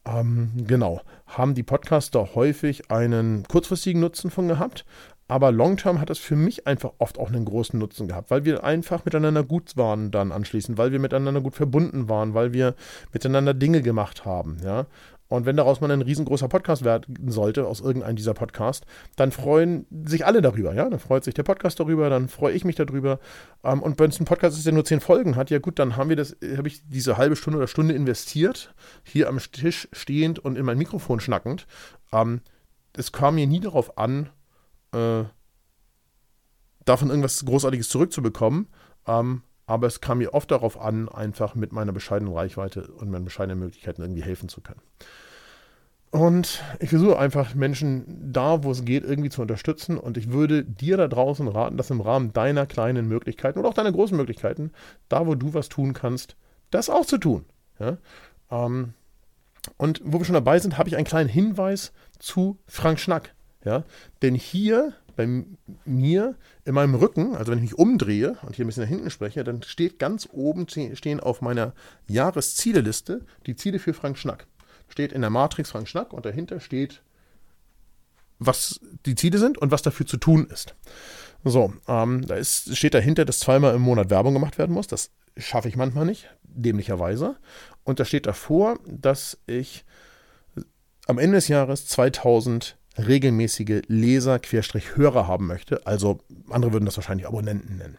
ähm, 0.05 0.51
genau, 0.67 1.01
haben 1.27 1.53
die 1.53 1.63
Podcaster 1.63 2.35
häufig 2.35 2.89
einen 2.91 3.43
kurzfristigen 3.47 4.01
Nutzen 4.01 4.31
von 4.31 4.47
gehabt, 4.47 4.85
aber 5.29 5.51
long-term 5.51 6.01
hat 6.01 6.09
es 6.09 6.17
für 6.17 6.35
mich 6.35 6.67
einfach 6.67 6.91
oft 6.97 7.19
auch 7.19 7.29
einen 7.29 7.45
großen 7.45 7.79
Nutzen 7.79 8.07
gehabt, 8.07 8.31
weil 8.31 8.45
wir 8.45 8.63
einfach 8.63 9.05
miteinander 9.05 9.43
gut 9.43 9.77
waren 9.77 10.11
dann 10.11 10.31
anschließend, 10.31 10.77
weil 10.77 10.91
wir 10.91 10.99
miteinander 10.99 11.39
gut 11.39 11.55
verbunden 11.55 12.09
waren, 12.09 12.33
weil 12.33 12.51
wir 12.51 12.75
miteinander 13.13 13.53
Dinge 13.53 13.81
gemacht 13.81 14.25
haben, 14.25 14.57
ja. 14.63 14.87
Und 15.29 15.45
wenn 15.45 15.55
daraus 15.55 15.79
mal 15.79 15.91
ein 15.91 16.01
riesengroßer 16.01 16.47
Podcast 16.47 16.83
werden 16.83 17.29
sollte, 17.29 17.67
aus 17.67 17.81
irgendeinem 17.81 18.15
dieser 18.15 18.33
Podcasts, 18.33 18.87
dann 19.15 19.31
freuen 19.31 19.85
sich 20.05 20.25
alle 20.25 20.41
darüber, 20.41 20.73
ja. 20.73 20.89
Dann 20.89 20.97
freut 20.97 21.23
sich 21.23 21.35
der 21.35 21.43
Podcast 21.43 21.79
darüber, 21.79 22.09
dann 22.09 22.29
freue 22.29 22.53
ich 22.53 22.65
mich 22.65 22.75
darüber. 22.75 23.19
Ähm, 23.63 23.83
und 23.83 23.99
wenn 23.99 24.09
es 24.09 24.19
ein 24.19 24.25
Podcast 24.25 24.57
ist, 24.57 24.65
der 24.65 24.73
nur 24.73 24.85
zehn 24.85 24.99
Folgen 24.99 25.35
hat, 25.35 25.51
ja 25.51 25.59
gut, 25.59 25.77
dann 25.77 25.95
haben 25.95 26.09
wir 26.09 26.15
das, 26.15 26.35
habe 26.57 26.67
ich 26.67 26.81
diese 26.87 27.17
halbe 27.17 27.35
Stunde 27.35 27.57
oder 27.57 27.67
Stunde 27.67 27.93
investiert, 27.93 28.73
hier 29.03 29.29
am 29.29 29.37
Tisch 29.37 29.87
stehend 29.93 30.39
und 30.39 30.57
in 30.57 30.65
mein 30.65 30.79
Mikrofon 30.79 31.19
schnackend. 31.19 31.67
Ähm, 32.11 32.41
es 32.97 33.11
kam 33.11 33.35
mir 33.35 33.45
nie 33.45 33.59
darauf 33.59 33.99
an, 33.99 34.29
äh, 34.93 35.23
davon 36.85 37.09
irgendwas 37.09 37.43
Großartiges 37.45 37.89
zurückzubekommen. 37.89 38.67
Ähm, 39.07 39.43
aber 39.65 39.85
es 39.85 40.01
kam 40.01 40.17
mir 40.17 40.33
oft 40.33 40.49
darauf 40.49 40.81
an, 40.81 41.09
einfach 41.09 41.53
mit 41.53 41.71
meiner 41.71 41.91
bescheidenen 41.91 42.33
Reichweite 42.33 42.87
und 42.87 43.11
meinen 43.11 43.25
bescheidenen 43.25 43.59
Möglichkeiten 43.59 44.01
irgendwie 44.01 44.23
helfen 44.23 44.49
zu 44.49 44.61
können. 44.61 44.81
Und 46.11 46.63
ich 46.79 46.89
versuche 46.89 47.19
einfach 47.19 47.53
Menschen 47.53 48.33
da, 48.33 48.63
wo 48.63 48.71
es 48.71 48.83
geht, 48.83 49.03
irgendwie 49.03 49.29
zu 49.29 49.43
unterstützen. 49.43 49.97
Und 49.97 50.17
ich 50.17 50.31
würde 50.31 50.63
dir 50.63 50.97
da 50.97 51.07
draußen 51.07 51.47
raten, 51.47 51.77
das 51.77 51.91
im 51.91 52.01
Rahmen 52.01 52.33
deiner 52.33 52.65
kleinen 52.65 53.07
Möglichkeiten 53.07 53.59
oder 53.59 53.69
auch 53.69 53.75
deiner 53.75 53.91
großen 53.91 54.17
Möglichkeiten, 54.17 54.71
da 55.07 55.27
wo 55.27 55.35
du 55.35 55.53
was 55.53 55.69
tun 55.69 55.93
kannst, 55.93 56.35
das 56.71 56.89
auch 56.89 57.05
zu 57.05 57.19
tun. 57.19 57.45
Ja? 57.79 57.97
Ähm, 58.49 58.93
und 59.77 60.01
wo 60.03 60.17
wir 60.17 60.25
schon 60.25 60.33
dabei 60.33 60.57
sind, 60.57 60.79
habe 60.79 60.89
ich 60.89 60.95
einen 60.95 61.05
kleinen 61.05 61.29
Hinweis 61.29 61.91
zu 62.17 62.57
Frank 62.65 62.99
Schnack. 62.99 63.35
Ja? 63.63 63.83
Denn 64.21 64.35
hier 64.35 64.93
bei 65.15 65.27
mir 65.83 66.35
in 66.63 66.73
meinem 66.73 66.95
Rücken, 66.95 67.35
also 67.35 67.51
wenn 67.51 67.59
ich 67.59 67.71
mich 67.71 67.77
umdrehe 67.77 68.37
und 68.43 68.55
hier 68.55 68.63
ein 68.63 68.67
bisschen 68.67 68.83
nach 68.83 68.89
hinten 68.89 69.09
spreche, 69.09 69.43
dann 69.43 69.63
steht 69.63 69.99
ganz 69.99 70.29
oben 70.31 70.67
stehen 70.69 71.19
auf 71.19 71.41
meiner 71.41 71.73
Jahreszieleliste 72.07 73.25
die 73.45 73.57
Ziele 73.57 73.79
für 73.79 73.93
Frank 73.93 74.17
Schnack. 74.17 74.47
Steht 74.87 75.11
in 75.11 75.21
der 75.21 75.29
Matrix 75.29 75.71
Frank 75.71 75.89
Schnack 75.89 76.13
und 76.13 76.25
dahinter 76.25 76.61
steht, 76.61 77.01
was 78.39 78.79
die 79.05 79.15
Ziele 79.15 79.39
sind 79.39 79.57
und 79.57 79.71
was 79.71 79.81
dafür 79.81 80.05
zu 80.05 80.15
tun 80.15 80.47
ist. 80.47 80.75
So, 81.43 81.73
ähm, 81.87 82.25
da 82.25 82.35
ist, 82.35 82.75
steht 82.77 82.93
dahinter, 82.93 83.25
dass 83.25 83.39
zweimal 83.39 83.75
im 83.75 83.81
Monat 83.81 84.09
Werbung 84.09 84.33
gemacht 84.33 84.57
werden 84.57 84.73
muss. 84.73 84.87
Das 84.87 85.11
schaffe 85.37 85.67
ich 85.67 85.75
manchmal 85.75 86.05
nicht, 86.05 86.33
dämlicherweise. 86.43 87.35
Und 87.83 87.99
da 87.99 88.05
steht 88.05 88.25
davor, 88.25 88.79
dass 88.87 89.37
ich 89.47 89.83
am 91.07 91.17
Ende 91.17 91.35
des 91.35 91.49
Jahres 91.49 91.87
2000 91.87 92.78
regelmäßige 92.97 93.81
Leser-Hörer 93.87 95.27
haben 95.27 95.47
möchte. 95.47 95.85
Also 95.85 96.19
andere 96.49 96.73
würden 96.73 96.85
das 96.85 96.97
wahrscheinlich 96.97 97.27
Abonnenten 97.27 97.77
nennen. 97.77 97.97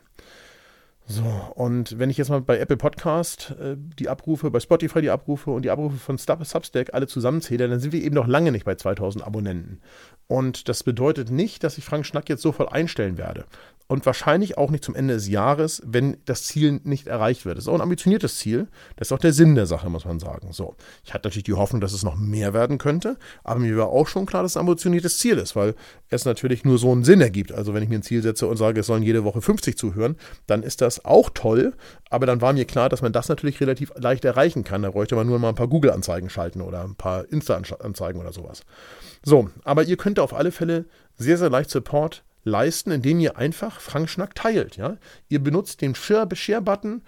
So, 1.06 1.24
und 1.56 1.98
wenn 1.98 2.08
ich 2.08 2.18
jetzt 2.18 2.28
mal 2.28 2.40
bei 2.40 2.60
Apple 2.60 2.76
Podcast 2.76 3.56
äh, 3.60 3.74
die 3.76 4.08
Abrufe, 4.08 4.48
bei 4.52 4.60
Spotify 4.60 5.00
die 5.00 5.10
Abrufe 5.10 5.50
und 5.50 5.64
die 5.64 5.70
Abrufe 5.70 5.96
von 5.96 6.18
Substack 6.18 6.94
alle 6.94 7.08
zusammenzähle, 7.08 7.68
dann 7.68 7.80
sind 7.80 7.92
wir 7.92 8.00
eben 8.00 8.14
noch 8.14 8.28
lange 8.28 8.52
nicht 8.52 8.64
bei 8.64 8.76
2000 8.76 9.26
Abonnenten. 9.26 9.80
Und 10.28 10.68
das 10.68 10.84
bedeutet 10.84 11.30
nicht, 11.30 11.64
dass 11.64 11.78
ich 11.78 11.84
Frank 11.84 12.06
Schnack 12.06 12.28
jetzt 12.28 12.42
sofort 12.42 12.72
einstellen 12.72 13.18
werde 13.18 13.44
und 13.90 14.06
wahrscheinlich 14.06 14.56
auch 14.56 14.70
nicht 14.70 14.84
zum 14.84 14.94
Ende 14.94 15.14
des 15.14 15.26
Jahres, 15.26 15.82
wenn 15.84 16.18
das 16.24 16.44
Ziel 16.44 16.80
nicht 16.84 17.08
erreicht 17.08 17.44
wird. 17.44 17.56
Das 17.56 17.64
ist 17.64 17.68
auch 17.68 17.74
ein 17.74 17.80
ambitioniertes 17.80 18.38
Ziel. 18.38 18.68
Das 18.94 19.08
ist 19.08 19.12
auch 19.12 19.18
der 19.18 19.32
Sinn 19.32 19.56
der 19.56 19.66
Sache, 19.66 19.90
muss 19.90 20.04
man 20.04 20.20
sagen. 20.20 20.52
So, 20.52 20.76
ich 21.02 21.12
hatte 21.12 21.26
natürlich 21.26 21.42
die 21.42 21.54
Hoffnung, 21.54 21.80
dass 21.80 21.92
es 21.92 22.04
noch 22.04 22.14
mehr 22.14 22.54
werden 22.54 22.78
könnte, 22.78 23.16
aber 23.42 23.58
mir 23.58 23.76
war 23.76 23.88
auch 23.88 24.06
schon 24.06 24.26
klar, 24.26 24.44
dass 24.44 24.52
es 24.52 24.56
ein 24.56 24.60
ambitioniertes 24.60 25.18
Ziel 25.18 25.38
ist, 25.38 25.56
weil 25.56 25.74
es 26.08 26.24
natürlich 26.24 26.64
nur 26.64 26.78
so 26.78 26.92
einen 26.92 27.02
Sinn 27.02 27.20
ergibt. 27.20 27.50
Also 27.50 27.74
wenn 27.74 27.82
ich 27.82 27.88
mir 27.88 27.96
ein 27.96 28.04
Ziel 28.04 28.22
setze 28.22 28.46
und 28.46 28.58
sage, 28.58 28.78
es 28.78 28.86
sollen 28.86 29.02
jede 29.02 29.24
Woche 29.24 29.42
50 29.42 29.76
zuhören, 29.76 30.14
dann 30.46 30.62
ist 30.62 30.82
das 30.82 31.04
auch 31.04 31.28
toll, 31.34 31.74
aber 32.10 32.26
dann 32.26 32.40
war 32.40 32.52
mir 32.52 32.66
klar, 32.66 32.90
dass 32.90 33.02
man 33.02 33.12
das 33.12 33.28
natürlich 33.28 33.60
relativ 33.60 33.92
leicht 33.96 34.24
erreichen 34.24 34.62
kann. 34.62 34.82
Da 34.82 34.92
bräuchte 34.92 35.16
man 35.16 35.26
nur 35.26 35.40
mal 35.40 35.48
ein 35.48 35.56
paar 35.56 35.66
Google-Anzeigen 35.66 36.30
schalten 36.30 36.60
oder 36.60 36.84
ein 36.84 36.94
paar 36.94 37.24
Insta-Anzeigen 37.28 38.20
oder 38.20 38.32
sowas. 38.32 38.62
So, 39.24 39.50
aber 39.64 39.82
ihr 39.82 39.96
könnt 39.96 40.20
auf 40.20 40.32
alle 40.32 40.52
Fälle 40.52 40.84
sehr, 41.16 41.38
sehr 41.38 41.50
leicht 41.50 41.70
Support 41.70 42.22
leisten, 42.44 42.90
indem 42.90 43.20
ihr 43.20 43.36
einfach 43.36 43.80
Frank 43.80 44.08
Schnack 44.08 44.34
teilt. 44.34 44.76
Ja? 44.76 44.96
Ihr 45.28 45.42
benutzt 45.42 45.80
den 45.80 45.94
Share-Button 45.94 47.02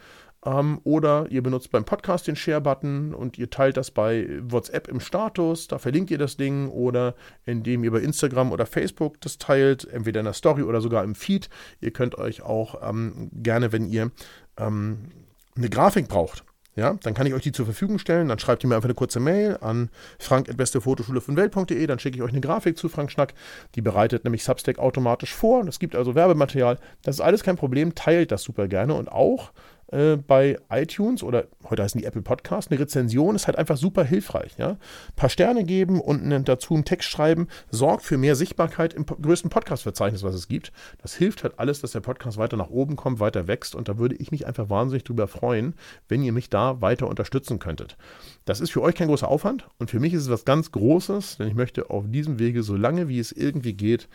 ähm, 0.44 0.80
oder 0.84 1.26
ihr 1.30 1.42
benutzt 1.42 1.70
beim 1.70 1.84
Podcast 1.84 2.26
den 2.26 2.36
Share-Button 2.36 3.14
und 3.14 3.38
ihr 3.38 3.50
teilt 3.50 3.76
das 3.76 3.90
bei 3.90 4.28
WhatsApp 4.42 4.88
im 4.88 5.00
Status, 5.00 5.68
da 5.68 5.78
verlinkt 5.78 6.10
ihr 6.10 6.18
das 6.18 6.36
Ding 6.36 6.68
oder 6.68 7.14
indem 7.44 7.84
ihr 7.84 7.92
bei 7.92 8.00
Instagram 8.00 8.52
oder 8.52 8.66
Facebook 8.66 9.20
das 9.20 9.38
teilt, 9.38 9.84
entweder 9.84 10.20
in 10.20 10.24
der 10.24 10.34
Story 10.34 10.62
oder 10.62 10.80
sogar 10.80 11.04
im 11.04 11.14
Feed. 11.14 11.48
Ihr 11.80 11.92
könnt 11.92 12.18
euch 12.18 12.42
auch 12.42 12.88
ähm, 12.88 13.30
gerne, 13.32 13.72
wenn 13.72 13.86
ihr 13.86 14.10
ähm, 14.58 15.10
eine 15.56 15.68
Grafik 15.68 16.08
braucht, 16.08 16.44
ja, 16.74 16.94
dann 17.02 17.12
kann 17.12 17.26
ich 17.26 17.34
euch 17.34 17.42
die 17.42 17.52
zur 17.52 17.66
Verfügung 17.66 17.98
stellen. 17.98 18.28
Dann 18.28 18.38
schreibt 18.38 18.64
ihr 18.64 18.68
mir 18.68 18.76
einfach 18.76 18.88
eine 18.88 18.94
kurze 18.94 19.20
Mail 19.20 19.58
an 19.60 19.90
frank.bestefotoschule 20.18 21.20
von 21.20 21.36
Welt.de. 21.36 21.86
Dann 21.86 21.98
schicke 21.98 22.16
ich 22.16 22.22
euch 22.22 22.30
eine 22.30 22.40
Grafik 22.40 22.78
zu 22.78 22.88
Frank 22.88 23.10
Schnack. 23.10 23.34
Die 23.74 23.82
bereitet 23.82 24.24
nämlich 24.24 24.42
Substack 24.42 24.78
automatisch 24.78 25.34
vor. 25.34 25.66
Es 25.66 25.78
gibt 25.78 25.94
also 25.94 26.14
Werbematerial. 26.14 26.78
Das 27.02 27.16
ist 27.16 27.20
alles 27.20 27.42
kein 27.42 27.56
Problem. 27.56 27.94
Teilt 27.94 28.32
das 28.32 28.42
super 28.42 28.68
gerne. 28.68 28.94
Und 28.94 29.12
auch 29.12 29.52
äh, 29.92 30.16
bei 30.16 30.58
iTunes 30.70 31.22
oder 31.22 31.46
heute 31.68 31.82
heißen 31.82 32.00
die 32.00 32.06
Apple 32.06 32.22
Podcasts, 32.22 32.70
eine 32.70 32.80
Rezension 32.80 33.36
ist 33.36 33.46
halt 33.46 33.56
einfach 33.56 33.76
super 33.76 34.04
hilfreich. 34.04 34.54
Ja? 34.58 34.70
Ein 34.70 34.78
paar 35.16 35.28
Sterne 35.28 35.64
geben 35.64 36.00
und 36.00 36.48
dazu 36.48 36.74
einen 36.74 36.84
Text 36.84 37.08
schreiben, 37.08 37.48
sorgt 37.70 38.02
für 38.02 38.18
mehr 38.18 38.34
Sichtbarkeit 38.34 38.94
im 38.94 39.06
größten 39.06 39.50
Podcast-Verzeichnis, 39.50 40.22
was 40.22 40.34
es 40.34 40.48
gibt. 40.48 40.72
Das 41.00 41.14
hilft 41.14 41.44
halt 41.44 41.58
alles, 41.58 41.80
dass 41.80 41.92
der 41.92 42.00
Podcast 42.00 42.38
weiter 42.38 42.56
nach 42.56 42.70
oben 42.70 42.96
kommt, 42.96 43.20
weiter 43.20 43.46
wächst 43.46 43.74
und 43.74 43.88
da 43.88 43.98
würde 43.98 44.16
ich 44.16 44.30
mich 44.30 44.46
einfach 44.46 44.70
wahnsinnig 44.70 45.04
drüber 45.04 45.28
freuen, 45.28 45.74
wenn 46.08 46.22
ihr 46.22 46.32
mich 46.32 46.50
da 46.50 46.80
weiter 46.80 47.06
unterstützen 47.06 47.58
könntet. 47.58 47.96
Das 48.44 48.60
ist 48.60 48.70
für 48.70 48.82
euch 48.82 48.94
kein 48.94 49.08
großer 49.08 49.28
Aufwand 49.28 49.68
und 49.78 49.90
für 49.90 50.00
mich 50.00 50.14
ist 50.14 50.22
es 50.22 50.30
was 50.30 50.44
ganz 50.44 50.72
Großes, 50.72 51.36
denn 51.36 51.48
ich 51.48 51.54
möchte 51.54 51.90
auf 51.90 52.04
diesem 52.08 52.38
Wege, 52.38 52.62
so 52.62 52.76
lange 52.76 53.08
wie 53.08 53.18
es 53.18 53.32
irgendwie 53.32 53.74
geht, 53.74 54.08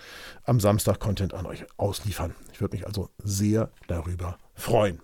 am 0.44 0.60
Samstag 0.60 1.00
Content 1.00 1.34
an 1.34 1.46
euch 1.46 1.66
ausliefern. 1.78 2.34
Ich 2.52 2.62
würde 2.62 2.76
mich 2.76 2.88
also 2.88 3.10
sehr 3.24 3.72
darüber 3.88 4.38
freuen. 4.56 5.00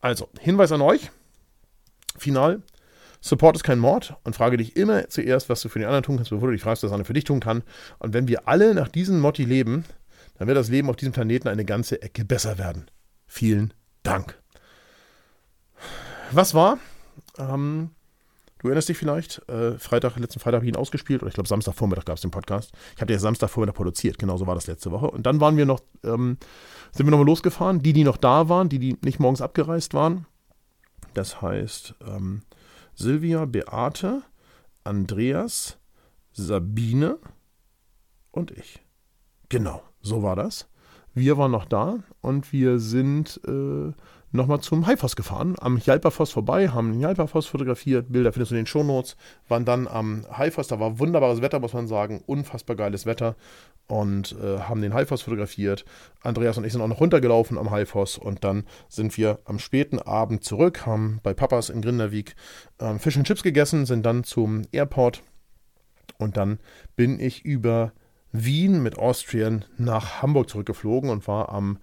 Also, 0.00 0.28
Hinweis 0.40 0.72
an 0.72 0.80
euch. 0.80 1.10
Final. 2.16 2.62
Support 3.20 3.56
ist 3.56 3.64
kein 3.64 3.80
Mord 3.80 4.14
und 4.22 4.36
frage 4.36 4.56
dich 4.56 4.76
immer 4.76 5.08
zuerst, 5.08 5.48
was 5.48 5.60
du 5.60 5.68
für 5.68 5.80
den 5.80 5.86
anderen 5.86 6.04
tun 6.04 6.16
kannst, 6.16 6.30
bevor 6.30 6.48
du 6.48 6.52
dich 6.52 6.62
fragst, 6.62 6.84
was 6.84 6.92
andere 6.92 7.04
für 7.04 7.14
dich 7.14 7.24
tun 7.24 7.40
kann. 7.40 7.62
Und 7.98 8.14
wenn 8.14 8.28
wir 8.28 8.46
alle 8.46 8.74
nach 8.74 8.88
diesem 8.88 9.18
Motti 9.20 9.44
leben, 9.44 9.84
dann 10.38 10.46
wird 10.46 10.56
das 10.56 10.68
Leben 10.68 10.88
auf 10.88 10.96
diesem 10.96 11.12
Planeten 11.12 11.48
eine 11.48 11.64
ganze 11.64 12.00
Ecke 12.00 12.24
besser 12.24 12.58
werden. 12.58 12.90
Vielen 13.26 13.74
Dank. 14.04 14.40
Was 16.30 16.54
war? 16.54 16.78
Ähm, 17.38 17.90
du 18.58 18.68
erinnerst 18.68 18.88
dich 18.88 18.98
vielleicht, 18.98 19.48
äh, 19.48 19.78
Freitag, 19.78 20.16
letzten 20.16 20.40
Freitag 20.40 20.58
habe 20.58 20.66
ich 20.66 20.72
ihn 20.72 20.76
ausgespielt, 20.76 21.22
oder 21.22 21.28
ich 21.28 21.34
glaube 21.34 21.48
Samstagvormittag 21.48 22.04
gab 22.04 22.16
es 22.16 22.22
den 22.22 22.30
Podcast. 22.30 22.72
Ich 22.94 23.00
habe 23.00 23.12
den 23.12 23.18
Samstagvormittag 23.18 23.74
produziert, 23.74 24.18
genauso 24.18 24.46
war 24.46 24.54
das 24.54 24.66
letzte 24.66 24.90
Woche. 24.90 25.10
Und 25.10 25.26
dann 25.26 25.40
waren 25.40 25.56
wir 25.56 25.66
noch 25.66 25.80
ähm, 26.04 26.38
sind 26.92 27.06
wir 27.06 27.10
nochmal 27.10 27.26
losgefahren. 27.26 27.80
Die, 27.80 27.92
die 27.92 28.04
noch 28.04 28.16
da 28.16 28.48
waren, 28.48 28.68
die, 28.68 28.78
die 28.78 28.96
nicht 29.02 29.20
morgens 29.20 29.40
abgereist 29.40 29.94
waren. 29.94 30.26
Das 31.14 31.42
heißt, 31.42 31.94
ähm, 32.06 32.42
Silvia, 32.94 33.44
Beate, 33.44 34.22
Andreas, 34.84 35.78
Sabine 36.32 37.18
und 38.30 38.50
ich. 38.50 38.84
Genau, 39.48 39.82
so 40.00 40.22
war 40.22 40.36
das. 40.36 40.68
Wir 41.14 41.36
waren 41.38 41.50
noch 41.50 41.64
da 41.64 41.98
und 42.20 42.52
wir 42.52 42.78
sind 42.78 43.40
äh, 43.46 43.92
nochmal 44.30 44.60
zum 44.60 44.86
Haifoss 44.86 45.16
gefahren, 45.16 45.56
am 45.60 45.78
Jalpafoss 45.78 46.30
vorbei, 46.30 46.68
haben 46.68 46.92
den 46.92 47.00
Jalpafoss 47.00 47.46
fotografiert, 47.46 48.12
Bilder 48.12 48.32
findest 48.32 48.50
du 48.50 48.56
in 48.56 48.60
den 48.62 48.66
Shownotes, 48.66 49.16
waren 49.48 49.64
dann 49.64 49.88
am 49.88 50.26
Haifoss, 50.30 50.68
da 50.68 50.78
war 50.78 50.98
wunderbares 50.98 51.40
Wetter, 51.40 51.60
muss 51.60 51.72
man 51.72 51.88
sagen, 51.88 52.22
unfassbar 52.26 52.76
geiles 52.76 53.06
Wetter 53.06 53.36
und 53.86 54.36
äh, 54.42 54.60
haben 54.60 54.82
den 54.82 54.94
Haifoss 54.94 55.22
fotografiert. 55.22 55.84
Andreas 56.22 56.58
und 56.58 56.64
ich 56.64 56.72
sind 56.72 56.82
auch 56.82 56.88
noch 56.88 57.00
runtergelaufen 57.00 57.56
am 57.56 57.70
Haifoss 57.70 58.18
und 58.18 58.44
dann 58.44 58.64
sind 58.88 59.16
wir 59.16 59.38
am 59.44 59.58
späten 59.58 59.98
Abend 59.98 60.44
zurück, 60.44 60.84
haben 60.86 61.20
bei 61.22 61.32
Papas 61.32 61.70
in 61.70 61.80
Grinderwijk 61.80 62.34
ähm, 62.80 62.98
Fisch 62.98 63.16
und 63.16 63.26
Chips 63.26 63.42
gegessen, 63.42 63.86
sind 63.86 64.04
dann 64.04 64.24
zum 64.24 64.62
Airport 64.72 65.22
und 66.18 66.36
dann 66.36 66.58
bin 66.96 67.18
ich 67.18 67.44
über 67.44 67.92
Wien 68.32 68.82
mit 68.82 68.98
Austrian 68.98 69.64
nach 69.78 70.20
Hamburg 70.20 70.50
zurückgeflogen 70.50 71.08
und 71.08 71.26
war 71.26 71.48
am 71.48 71.78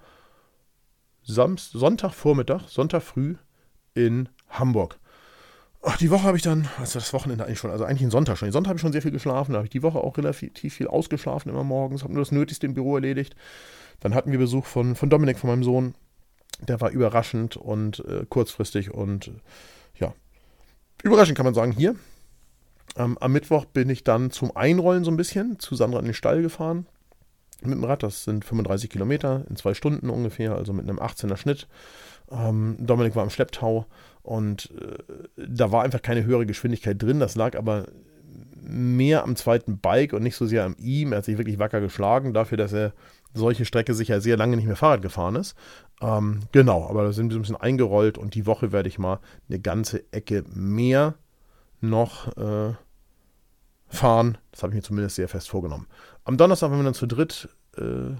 Samst 1.27 1.71
Sonntagvormittag, 1.71 2.67
Sonntag 2.67 3.01
früh 3.01 3.35
in 3.95 4.29
Hamburg. 4.47 4.99
Ach, 5.81 5.97
die 5.97 6.11
Woche 6.11 6.23
habe 6.23 6.38
ich 6.38 6.43
dann, 6.43 6.67
also 6.79 6.99
das 6.99 7.13
Wochenende 7.13 7.45
eigentlich 7.45 7.57
schon, 7.57 7.71
also 7.71 7.83
eigentlich 7.83 8.01
den 8.01 8.11
Sonntag 8.11 8.38
schon. 8.38 8.47
Den 8.47 8.53
Sonntag 8.53 8.69
habe 8.69 8.77
ich 8.77 8.81
schon 8.81 8.91
sehr 8.91 9.01
viel 9.01 9.11
geschlafen, 9.11 9.53
da 9.53 9.57
habe 9.57 9.65
ich 9.65 9.71
die 9.71 9.81
Woche 9.81 9.99
auch 9.99 10.17
relativ 10.17 10.73
viel 10.73 10.88
ausgeschlafen 10.88 11.49
immer 11.49 11.63
morgens, 11.63 12.03
habe 12.03 12.13
nur 12.13 12.21
das 12.21 12.31
Nötigste 12.31 12.67
im 12.67 12.75
Büro 12.75 12.95
erledigt. 12.95 13.35
Dann 14.01 14.13
hatten 14.13 14.31
wir 14.31 14.38
Besuch 14.38 14.65
von, 14.65 14.95
von 14.95 15.09
Dominik, 15.09 15.39
von 15.39 15.49
meinem 15.49 15.63
Sohn. 15.63 15.95
Der 16.67 16.79
war 16.79 16.91
überraschend 16.91 17.57
und 17.57 18.05
äh, 18.05 18.25
kurzfristig 18.29 18.91
und 18.91 19.27
äh, 19.27 19.31
ja, 19.99 20.13
überraschend 21.03 21.35
kann 21.35 21.45
man 21.45 21.55
sagen, 21.55 21.71
hier. 21.71 21.95
Ähm, 22.97 23.17
am 23.19 23.31
Mittwoch 23.31 23.65
bin 23.65 23.89
ich 23.89 24.03
dann 24.03 24.29
zum 24.29 24.55
Einrollen 24.55 25.03
so 25.03 25.11
ein 25.11 25.17
bisschen 25.17 25.59
zu 25.59 25.75
Sandra 25.75 25.99
in 25.99 26.05
den 26.05 26.13
Stall 26.13 26.43
gefahren 26.43 26.85
mit 27.61 27.73
dem 27.73 27.83
Rad. 27.83 28.03
Das 28.03 28.23
sind 28.23 28.45
35 28.45 28.89
Kilometer 28.89 29.45
in 29.49 29.55
zwei 29.55 29.73
Stunden 29.73 30.09
ungefähr, 30.09 30.55
also 30.55 30.73
mit 30.73 30.87
einem 30.87 30.99
18er 30.99 31.37
Schnitt. 31.37 31.67
Ähm, 32.31 32.77
Dominik 32.79 33.15
war 33.15 33.23
im 33.23 33.29
Schlepptau 33.29 33.85
und 34.23 34.71
äh, 34.79 35.47
da 35.47 35.71
war 35.71 35.83
einfach 35.83 36.01
keine 36.01 36.23
höhere 36.23 36.45
Geschwindigkeit 36.45 37.01
drin. 37.01 37.19
Das 37.19 37.35
lag 37.35 37.57
aber 37.57 37.85
mehr 38.61 39.23
am 39.23 39.35
zweiten 39.35 39.77
Bike 39.77 40.13
und 40.13 40.23
nicht 40.23 40.35
so 40.35 40.45
sehr 40.45 40.65
an 40.65 40.75
ihm. 40.79 41.11
Er 41.11 41.19
hat 41.19 41.25
sich 41.25 41.37
wirklich 41.37 41.59
wacker 41.59 41.81
geschlagen 41.81 42.33
dafür, 42.33 42.57
dass 42.57 42.73
er 42.73 42.93
solche 43.33 43.65
Strecke 43.65 43.93
sicher 43.93 44.21
sehr 44.21 44.37
lange 44.37 44.55
nicht 44.55 44.65
mehr 44.65 44.75
Fahrrad 44.75 45.01
gefahren 45.01 45.35
ist. 45.35 45.55
Ähm, 46.01 46.41
genau, 46.51 46.87
aber 46.89 47.03
da 47.03 47.11
sind 47.11 47.29
wir 47.29 47.37
ein 47.37 47.41
bisschen 47.41 47.55
eingerollt 47.55 48.17
und 48.17 48.33
die 48.33 48.45
Woche 48.45 48.71
werde 48.71 48.89
ich 48.89 48.97
mal 48.97 49.19
eine 49.49 49.59
ganze 49.59 50.11
Ecke 50.11 50.43
mehr 50.53 51.15
noch 51.81 52.35
äh, 52.37 52.73
fahren. 53.87 54.37
Das 54.51 54.63
habe 54.63 54.71
ich 54.71 54.75
mir 54.75 54.83
zumindest 54.83 55.15
sehr 55.15 55.27
fest 55.27 55.49
vorgenommen. 55.49 55.87
Am 56.23 56.37
Donnerstag 56.37 56.69
waren 56.71 56.79
wir 56.79 56.83
dann 56.83 56.93
zu 56.93 57.07
dritt 57.07 57.49
äh, 57.77 58.15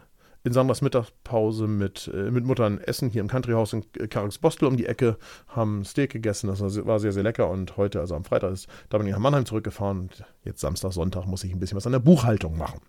in 0.45 0.54
Sandras 0.54 0.82
Mittagspause 0.82 1.67
mit, 1.67 2.10
äh, 2.13 2.30
mit 2.30 2.45
Mutter 2.45 2.71
Essen 2.88 3.10
hier 3.10 3.21
im 3.21 3.28
Countryhaus 3.28 3.73
in 3.73 3.84
Karlsbostel 4.10 4.67
um 4.67 4.78
die 4.78 4.86
Ecke, 4.86 5.17
haben 5.47 5.84
Steak 5.84 6.12
gegessen, 6.12 6.47
das 6.47 6.62
war 6.62 6.99
sehr, 6.99 7.12
sehr 7.12 7.23
lecker 7.23 7.49
und 7.49 7.78
heute, 7.78 7.99
also 7.99 8.15
am 8.15 8.23
Freitag, 8.23 8.54
ist 8.54 8.67
da 8.89 8.99
bin 8.99 9.08
ich 9.08 9.13
nach 9.13 9.19
Mannheim 9.19 9.45
zurückgefahren 9.45 10.01
und 10.01 10.23
jetzt 10.43 10.62
Samstag, 10.62 10.93
Sonntag 10.93 11.25
muss 11.25 11.43
ich 11.43 11.51
ein 11.51 11.60
bisschen 11.60 11.78
was 11.78 11.88
an 11.88 11.93
der 11.93 11.99
Buchhaltung 11.99 12.58
machen. 12.58 12.80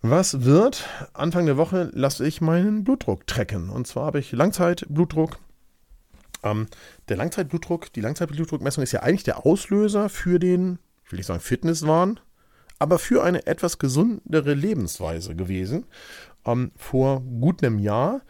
Was 0.00 0.44
wird? 0.44 0.88
Anfang 1.12 1.46
der 1.46 1.56
Woche 1.56 1.90
lasse 1.92 2.26
ich 2.26 2.40
meinen 2.40 2.84
Blutdruck 2.84 3.26
trecken. 3.26 3.68
Und 3.68 3.88
zwar 3.88 4.06
habe 4.06 4.20
ich 4.20 4.30
Langzeitblutdruck. 4.30 5.38
Ähm, 6.44 6.68
der 7.08 7.16
Langzeitblutdruck, 7.16 7.92
die 7.92 8.00
Langzeitblutdruckmessung 8.00 8.84
ist 8.84 8.92
ja 8.92 9.00
eigentlich 9.00 9.24
der 9.24 9.44
Auslöser 9.44 10.08
für 10.08 10.38
den 10.38 10.78
ich 11.08 11.12
will 11.12 11.16
nicht 11.20 11.26
sagen 11.26 11.40
Fitnesswahn, 11.40 12.20
aber 12.78 12.98
für 12.98 13.22
eine 13.24 13.46
etwas 13.46 13.78
gesundere 13.78 14.52
Lebensweise 14.52 15.34
gewesen. 15.34 15.86
Ähm, 16.44 16.70
vor 16.76 17.22
gut 17.22 17.64
einem 17.64 17.78
Jahr 17.78 18.20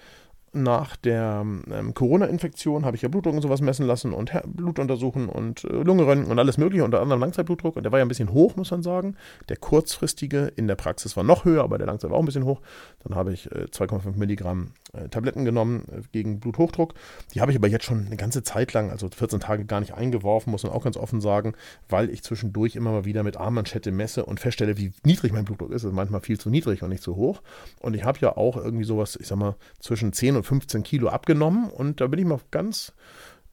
nach 0.52 0.96
der 0.96 1.44
ähm, 1.44 1.94
Corona-Infektion 1.94 2.84
habe 2.84 2.96
ich 2.96 3.02
ja 3.02 3.08
Blutdruck 3.08 3.34
und 3.34 3.42
sowas 3.42 3.60
messen 3.60 3.86
lassen 3.86 4.12
und 4.12 4.32
Her 4.32 4.44
Blut 4.46 4.78
untersuchen 4.78 5.28
und 5.28 5.64
äh, 5.64 5.68
Lunge 5.68 6.04
und 6.04 6.38
alles 6.38 6.58
mögliche, 6.58 6.84
unter 6.84 7.00
anderem 7.00 7.20
Langzeitblutdruck. 7.20 7.76
Und 7.76 7.82
der 7.82 7.92
war 7.92 7.98
ja 7.98 8.04
ein 8.04 8.08
bisschen 8.08 8.32
hoch, 8.32 8.56
muss 8.56 8.70
man 8.70 8.82
sagen. 8.82 9.16
Der 9.48 9.56
kurzfristige 9.56 10.52
in 10.56 10.66
der 10.66 10.76
Praxis 10.76 11.16
war 11.16 11.24
noch 11.24 11.44
höher, 11.44 11.62
aber 11.62 11.78
der 11.78 11.86
Langzeit 11.86 12.10
war 12.10 12.16
auch 12.16 12.22
ein 12.22 12.26
bisschen 12.26 12.44
hoch. 12.44 12.60
Dann 13.04 13.14
habe 13.14 13.32
ich 13.32 13.50
äh, 13.52 13.66
2,5 13.70 14.16
Milligramm 14.16 14.72
äh, 14.92 15.08
Tabletten 15.08 15.44
genommen 15.44 15.84
äh, 15.90 16.02
gegen 16.12 16.40
Bluthochdruck. 16.40 16.94
Die 17.34 17.40
habe 17.40 17.50
ich 17.52 17.58
aber 17.58 17.68
jetzt 17.68 17.84
schon 17.84 18.06
eine 18.06 18.16
ganze 18.16 18.42
Zeit 18.42 18.72
lang, 18.72 18.90
also 18.90 19.08
14 19.08 19.40
Tage, 19.40 19.64
gar 19.64 19.80
nicht 19.80 19.94
eingeworfen, 19.94 20.50
muss 20.50 20.62
man 20.62 20.72
auch 20.72 20.84
ganz 20.84 20.96
offen 20.96 21.20
sagen, 21.20 21.54
weil 21.88 22.10
ich 22.10 22.22
zwischendurch 22.22 22.76
immer 22.76 22.92
mal 22.92 23.04
wieder 23.04 23.22
mit 23.22 23.36
Armmanschette 23.36 23.92
messe 23.92 24.24
und 24.24 24.40
feststelle, 24.40 24.76
wie 24.78 24.92
niedrig 25.04 25.32
mein 25.32 25.44
Blutdruck 25.44 25.70
ist. 25.70 25.82
Es 25.82 25.90
ist 25.90 25.94
manchmal 25.94 26.20
viel 26.20 26.38
zu 26.38 26.50
niedrig 26.50 26.82
und 26.82 26.90
nicht 26.90 27.02
zu 27.02 27.16
hoch. 27.16 27.42
Und 27.80 27.94
ich 27.94 28.04
habe 28.04 28.18
ja 28.20 28.36
auch 28.36 28.56
irgendwie 28.56 28.84
sowas, 28.84 29.16
ich 29.20 29.26
sag 29.26 29.38
mal, 29.38 29.56
zwischen 29.80 30.12
10 30.12 30.36
und 30.36 30.37
15 30.42 30.82
Kilo 30.82 31.08
abgenommen. 31.08 31.70
Und 31.70 32.00
da 32.00 32.06
bin 32.06 32.20
ich 32.20 32.26
mal 32.26 32.40
ganz 32.50 32.92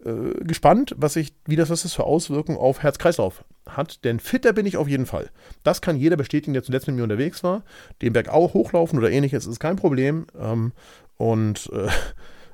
äh, 0.03 0.43
gespannt, 0.43 0.93
was 0.97 1.15
ich, 1.15 1.33
wie 1.45 1.55
das, 1.55 1.69
was 1.69 1.83
das 1.83 1.93
für 1.93 2.03
Auswirkungen 2.03 2.57
auf 2.57 2.83
Herz-Kreislauf 2.83 3.43
hat. 3.67 4.03
Denn 4.03 4.19
fitter 4.19 4.53
bin 4.53 4.65
ich 4.65 4.77
auf 4.77 4.87
jeden 4.87 5.05
Fall. 5.05 5.29
Das 5.63 5.81
kann 5.81 5.97
jeder 5.97 6.17
bestätigen, 6.17 6.53
der 6.53 6.63
zuletzt 6.63 6.87
mit 6.87 6.95
mir 6.95 7.03
unterwegs 7.03 7.43
war. 7.43 7.63
Den 8.01 8.13
Berg 8.13 8.29
auch 8.29 8.53
hochlaufen 8.53 8.99
oder 8.99 9.11
ähnliches 9.11 9.47
ist 9.47 9.59
kein 9.59 9.75
Problem. 9.75 10.27
Ähm, 10.39 10.73
und 11.17 11.69
äh, 11.73 11.89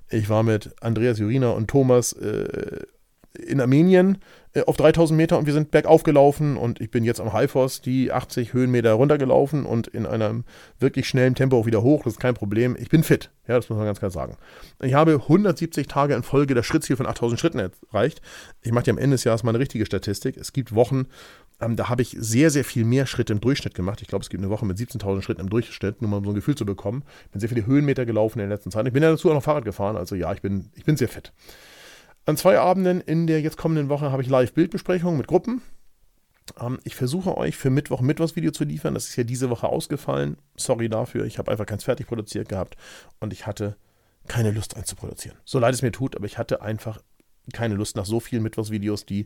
ich 0.15 0.29
war 0.29 0.43
mit 0.43 0.73
Andreas 0.81 1.19
Jurina 1.19 1.49
und 1.51 1.67
Thomas 1.67 2.13
äh, 2.13 2.81
in 3.33 3.61
Armenien 3.61 4.17
äh, 4.53 4.63
auf 4.63 4.75
3000 4.77 5.15
Meter 5.15 5.37
und 5.37 5.45
wir 5.45 5.53
sind 5.53 5.71
bergauf 5.71 6.03
gelaufen 6.03 6.57
und 6.57 6.81
ich 6.81 6.91
bin 6.91 7.03
jetzt 7.03 7.21
am 7.21 7.31
Haifoss 7.31 7.81
die 7.81 8.11
80 8.11 8.53
Höhenmeter 8.53 8.93
runtergelaufen 8.93 9.65
und 9.65 9.87
in 9.87 10.05
einem 10.05 10.43
wirklich 10.79 11.07
schnellen 11.07 11.35
Tempo 11.35 11.57
auch 11.57 11.65
wieder 11.65 11.81
hoch. 11.81 12.03
Das 12.03 12.13
ist 12.13 12.19
kein 12.19 12.33
Problem. 12.33 12.75
Ich 12.79 12.89
bin 12.89 13.03
fit. 13.03 13.29
Ja, 13.47 13.55
das 13.55 13.69
muss 13.69 13.77
man 13.77 13.85
ganz 13.85 13.99
klar 13.99 14.11
sagen. 14.11 14.37
Ich 14.81 14.93
habe 14.93 15.13
170 15.13 15.87
Tage 15.87 16.13
in 16.13 16.23
Folge 16.23 16.53
das 16.53 16.65
Schrittziel 16.65 16.95
von 16.95 17.05
8000 17.05 17.39
Schritten 17.39 17.59
erreicht. 17.59 18.21
Ich 18.61 18.71
mache 18.71 18.85
dir 18.85 18.91
am 18.91 18.97
Ende 18.97 19.15
des 19.15 19.23
Jahres 19.23 19.43
mal 19.43 19.51
eine 19.51 19.59
richtige 19.59 19.85
Statistik. 19.85 20.37
Es 20.37 20.53
gibt 20.53 20.75
Wochen, 20.75 21.07
ähm, 21.61 21.75
da 21.75 21.89
habe 21.89 22.01
ich 22.01 22.15
sehr, 22.19 22.49
sehr 22.49 22.65
viel 22.65 22.83
mehr 22.83 23.05
Schritte 23.05 23.33
im 23.33 23.39
Durchschnitt 23.39 23.75
gemacht. 23.75 24.01
Ich 24.01 24.07
glaube, 24.07 24.23
es 24.23 24.29
gibt 24.29 24.43
eine 24.43 24.49
Woche 24.49 24.65
mit 24.65 24.77
17.000 24.77 25.21
Schritten 25.21 25.41
im 25.41 25.49
Durchschnitt, 25.49 26.01
nur 26.01 26.09
mal 26.09 26.17
um 26.17 26.25
so 26.25 26.31
ein 26.31 26.35
Gefühl 26.35 26.55
zu 26.55 26.65
bekommen. 26.65 27.03
Ich 27.25 27.31
bin 27.31 27.39
sehr 27.39 27.49
viele 27.49 27.65
Höhenmeter 27.65 28.05
gelaufen 28.05 28.39
in 28.39 28.49
der 28.49 28.57
letzten 28.57 28.71
Zeit. 28.71 28.85
Ich 28.87 28.93
bin 28.93 29.03
ja 29.03 29.11
dazu 29.11 29.29
auch 29.29 29.35
noch 29.35 29.43
Fahrrad 29.43 29.65
gefahren. 29.65 29.95
Also 29.95 30.15
ja, 30.15 30.33
ich 30.33 30.41
bin, 30.41 30.69
ich 30.75 30.83
bin 30.83 30.97
sehr 30.97 31.07
fit. 31.07 31.31
An 32.25 32.37
zwei 32.37 32.59
Abenden 32.59 33.01
in 33.01 33.25
der 33.25 33.41
jetzt 33.41 33.57
kommenden 33.57 33.89
Woche 33.89 34.11
habe 34.11 34.21
ich 34.21 34.29
Live-Bildbesprechungen 34.29 35.17
mit 35.17 35.27
Gruppen. 35.27 35.61
Ähm, 36.59 36.79
ich 36.83 36.95
versuche 36.95 37.35
euch 37.37 37.57
für 37.57 37.69
Mittwoch 37.69 37.99
ein 38.01 38.05
Mittwochsvideo 38.05 38.51
zu 38.51 38.63
liefern. 38.63 38.93
Das 38.93 39.07
ist 39.07 39.15
ja 39.15 39.23
diese 39.23 39.49
Woche 39.49 39.67
ausgefallen. 39.67 40.37
Sorry 40.55 40.87
dafür. 40.87 41.25
Ich 41.25 41.39
habe 41.39 41.51
einfach 41.51 41.65
keins 41.65 41.83
fertig 41.83 42.07
produziert 42.07 42.47
gehabt 42.47 42.77
und 43.19 43.33
ich 43.33 43.47
hatte 43.47 43.75
keine 44.27 44.51
Lust 44.51 44.77
einzuproduzieren. 44.77 45.37
So 45.45 45.57
leid 45.57 45.73
es 45.73 45.81
mir 45.81 45.91
tut, 45.91 46.15
aber 46.15 46.25
ich 46.25 46.37
hatte 46.37 46.61
einfach 46.61 47.01
keine 47.53 47.73
Lust 47.73 47.95
nach 47.95 48.05
so 48.05 48.19
vielen 48.19 48.43
Mittwochsvideos, 48.43 49.07
die 49.07 49.25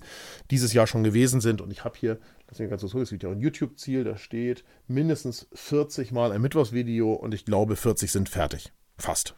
dieses 0.50 0.72
Jahr 0.72 0.88
schon 0.88 1.04
gewesen 1.04 1.42
sind. 1.42 1.60
Und 1.60 1.72
ich 1.72 1.84
habe 1.84 1.98
hier, 2.00 2.18
das 2.48 2.62
ist 2.62 2.70
ganz 2.70 2.82
es 2.82 3.10
gibt 3.10 3.24
ja 3.24 3.30
auch 3.30 3.34
ein 3.34 3.42
YouTube-Ziel, 3.42 4.06
da 4.06 4.18
steht 4.18 4.64
mindestens 4.88 5.48
40 5.54 6.14
Mal 6.14 6.32
ein 6.32 6.42
Mittwochsvideo 6.42 7.12
und 7.12 7.34
ich 7.34 7.44
glaube, 7.44 7.76
40 7.76 8.10
sind 8.10 8.30
fertig. 8.30 8.72
Fast 8.98 9.36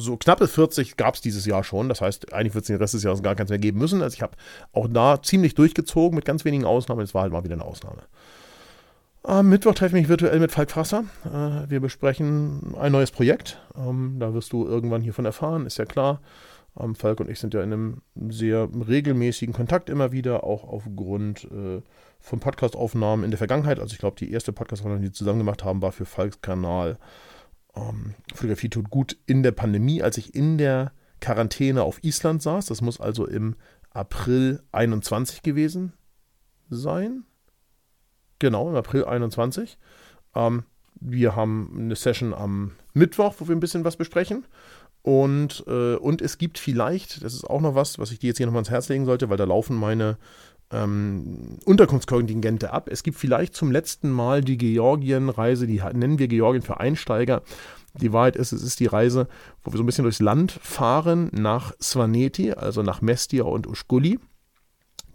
so 0.00 0.16
knappe 0.16 0.48
40 0.48 0.96
gab 0.96 1.14
es 1.14 1.20
dieses 1.20 1.46
Jahr 1.46 1.64
schon. 1.64 1.88
Das 1.88 2.00
heißt, 2.00 2.32
eigentlich 2.32 2.54
wird 2.54 2.64
es 2.64 2.68
den 2.68 2.76
Rest 2.76 2.94
des 2.94 3.02
Jahres 3.02 3.22
gar 3.22 3.34
keins 3.34 3.50
mehr 3.50 3.58
geben 3.58 3.78
müssen. 3.78 4.02
Also 4.02 4.14
ich 4.14 4.22
habe 4.22 4.36
auch 4.72 4.88
da 4.88 5.22
ziemlich 5.22 5.54
durchgezogen 5.54 6.16
mit 6.16 6.24
ganz 6.24 6.44
wenigen 6.44 6.64
Ausnahmen. 6.64 7.02
Es 7.02 7.14
war 7.14 7.22
halt 7.22 7.32
mal 7.32 7.44
wieder 7.44 7.54
eine 7.54 7.64
Ausnahme. 7.64 8.02
Am 9.22 9.48
Mittwoch 9.50 9.74
treffe 9.74 9.96
ich 9.96 10.02
mich 10.02 10.08
virtuell 10.08 10.40
mit 10.40 10.50
Falk 10.50 10.70
Frasser. 10.70 11.04
Äh, 11.26 11.70
wir 11.70 11.80
besprechen 11.80 12.74
ein 12.78 12.92
neues 12.92 13.10
Projekt. 13.10 13.60
Ähm, 13.76 14.16
da 14.18 14.32
wirst 14.32 14.52
du 14.52 14.66
irgendwann 14.66 15.02
hiervon 15.02 15.26
erfahren, 15.26 15.66
ist 15.66 15.78
ja 15.78 15.84
klar. 15.84 16.20
Ähm, 16.78 16.94
Falk 16.94 17.20
und 17.20 17.28
ich 17.28 17.38
sind 17.38 17.52
ja 17.52 17.62
in 17.62 17.72
einem 17.72 18.02
sehr 18.30 18.68
regelmäßigen 18.88 19.54
Kontakt 19.54 19.90
immer 19.90 20.12
wieder, 20.12 20.44
auch 20.44 20.64
aufgrund 20.64 21.44
äh, 21.44 21.82
von 22.18 22.40
Podcastaufnahmen 22.40 23.24
in 23.24 23.30
der 23.30 23.38
Vergangenheit. 23.38 23.78
Also 23.78 23.92
ich 23.92 23.98
glaube, 23.98 24.16
die 24.18 24.32
erste 24.32 24.52
Podcastaufnahme, 24.52 25.00
die 25.00 25.06
wir 25.06 25.12
zusammen 25.12 25.38
gemacht 25.38 25.64
haben, 25.64 25.82
war 25.82 25.92
für 25.92 26.06
Falks 26.06 26.40
Kanal 26.40 26.96
ähm, 27.74 28.14
Fotografie 28.34 28.68
tut 28.68 28.90
gut 28.90 29.16
in 29.26 29.42
der 29.42 29.52
Pandemie, 29.52 30.02
als 30.02 30.18
ich 30.18 30.34
in 30.34 30.58
der 30.58 30.92
Quarantäne 31.20 31.82
auf 31.82 32.02
Island 32.02 32.42
saß. 32.42 32.66
Das 32.66 32.80
muss 32.80 33.00
also 33.00 33.26
im 33.26 33.56
April 33.90 34.62
21 34.72 35.42
gewesen 35.42 35.92
sein. 36.68 37.24
Genau, 38.38 38.70
im 38.70 38.76
April 38.76 39.04
21. 39.04 39.78
Ähm, 40.34 40.64
wir 41.00 41.36
haben 41.36 41.76
eine 41.76 41.96
Session 41.96 42.34
am 42.34 42.72
Mittwoch, 42.94 43.36
wo 43.38 43.48
wir 43.48 43.56
ein 43.56 43.60
bisschen 43.60 43.84
was 43.84 43.96
besprechen. 43.96 44.46
Und, 45.02 45.64
äh, 45.66 45.94
und 45.94 46.20
es 46.20 46.36
gibt 46.36 46.58
vielleicht, 46.58 47.24
das 47.24 47.32
ist 47.32 47.44
auch 47.44 47.60
noch 47.60 47.74
was, 47.74 47.98
was 47.98 48.12
ich 48.12 48.18
dir 48.18 48.28
jetzt 48.28 48.36
hier 48.36 48.46
nochmal 48.46 48.60
ans 48.60 48.70
Herz 48.70 48.88
legen 48.88 49.06
sollte, 49.06 49.30
weil 49.30 49.38
da 49.38 49.44
laufen 49.44 49.76
meine 49.76 50.18
ähm, 50.72 51.58
Unterkunftskontingente 51.64 52.72
ab. 52.72 52.88
Es 52.90 53.02
gibt 53.02 53.18
vielleicht 53.18 53.54
zum 53.54 53.70
letzten 53.70 54.10
Mal 54.10 54.42
die 54.42 54.58
Georgien-Reise, 54.58 55.66
die 55.66 55.82
nennen 55.92 56.18
wir 56.18 56.28
Georgien 56.28 56.62
für 56.62 56.80
Einsteiger. 56.80 57.42
Die 57.94 58.12
Wahrheit 58.12 58.36
ist, 58.36 58.52
es 58.52 58.62
ist 58.62 58.78
die 58.80 58.86
Reise, 58.86 59.26
wo 59.62 59.72
wir 59.72 59.76
so 59.76 59.82
ein 59.82 59.86
bisschen 59.86 60.04
durchs 60.04 60.20
Land 60.20 60.52
fahren 60.52 61.28
nach 61.32 61.72
Svaneti, 61.82 62.52
also 62.52 62.82
nach 62.82 63.02
Mestia 63.02 63.44
und 63.44 63.66
Ushguli. 63.66 64.18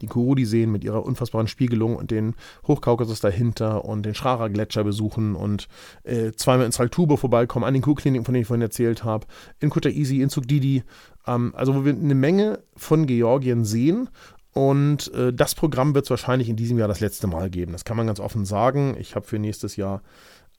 die 0.02 0.08
Kurudi-Seen 0.08 0.70
mit 0.70 0.84
ihrer 0.84 1.06
unfassbaren 1.06 1.48
Spiegelung 1.48 1.96
und 1.96 2.12
den 2.12 2.36
Hochkaukasus 2.68 3.22
dahinter 3.22 3.86
und 3.86 4.06
den 4.06 4.14
Schrara-Gletscher 4.14 4.84
besuchen 4.84 5.36
und 5.36 5.70
äh, 6.04 6.34
zweimal 6.34 6.66
in 6.66 6.74
Saltubo 6.74 7.16
vorbeikommen, 7.16 7.64
an 7.64 7.74
den 7.74 7.82
Kurkliniken, 7.82 8.26
von 8.26 8.34
denen 8.34 8.42
ich 8.42 8.48
vorhin 8.48 8.62
erzählt 8.62 9.06
habe, 9.06 9.26
in 9.60 9.70
Kutaisi, 9.70 10.22
in 10.22 10.30
Zugdidi, 10.30 10.84
ähm, 11.28 11.54
also 11.56 11.76
wo 11.76 11.86
wir 11.86 11.94
eine 11.94 12.14
Menge 12.14 12.60
von 12.76 13.06
Georgien 13.06 13.64
sehen 13.64 14.10
und 14.58 15.14
äh, 15.14 15.34
das 15.34 15.54
Programm 15.54 15.94
wird 15.96 16.06
es 16.06 16.10
wahrscheinlich 16.10 16.48
in 16.48 16.56
diesem 16.56 16.78
Jahr 16.78 16.88
das 16.88 17.02
letzte 17.02 17.28
Mal 17.28 17.50
geben. 17.50 17.74
Das 17.74 17.84
kann 17.84 17.98
man 17.98 18.08
ganz 18.08 18.22
offen 18.22 18.46
sagen. 18.46 18.96
Ich 18.98 19.16
habe 19.16 19.28
für 19.28 19.38
nächstes 19.38 19.76
Jahr 19.76 20.02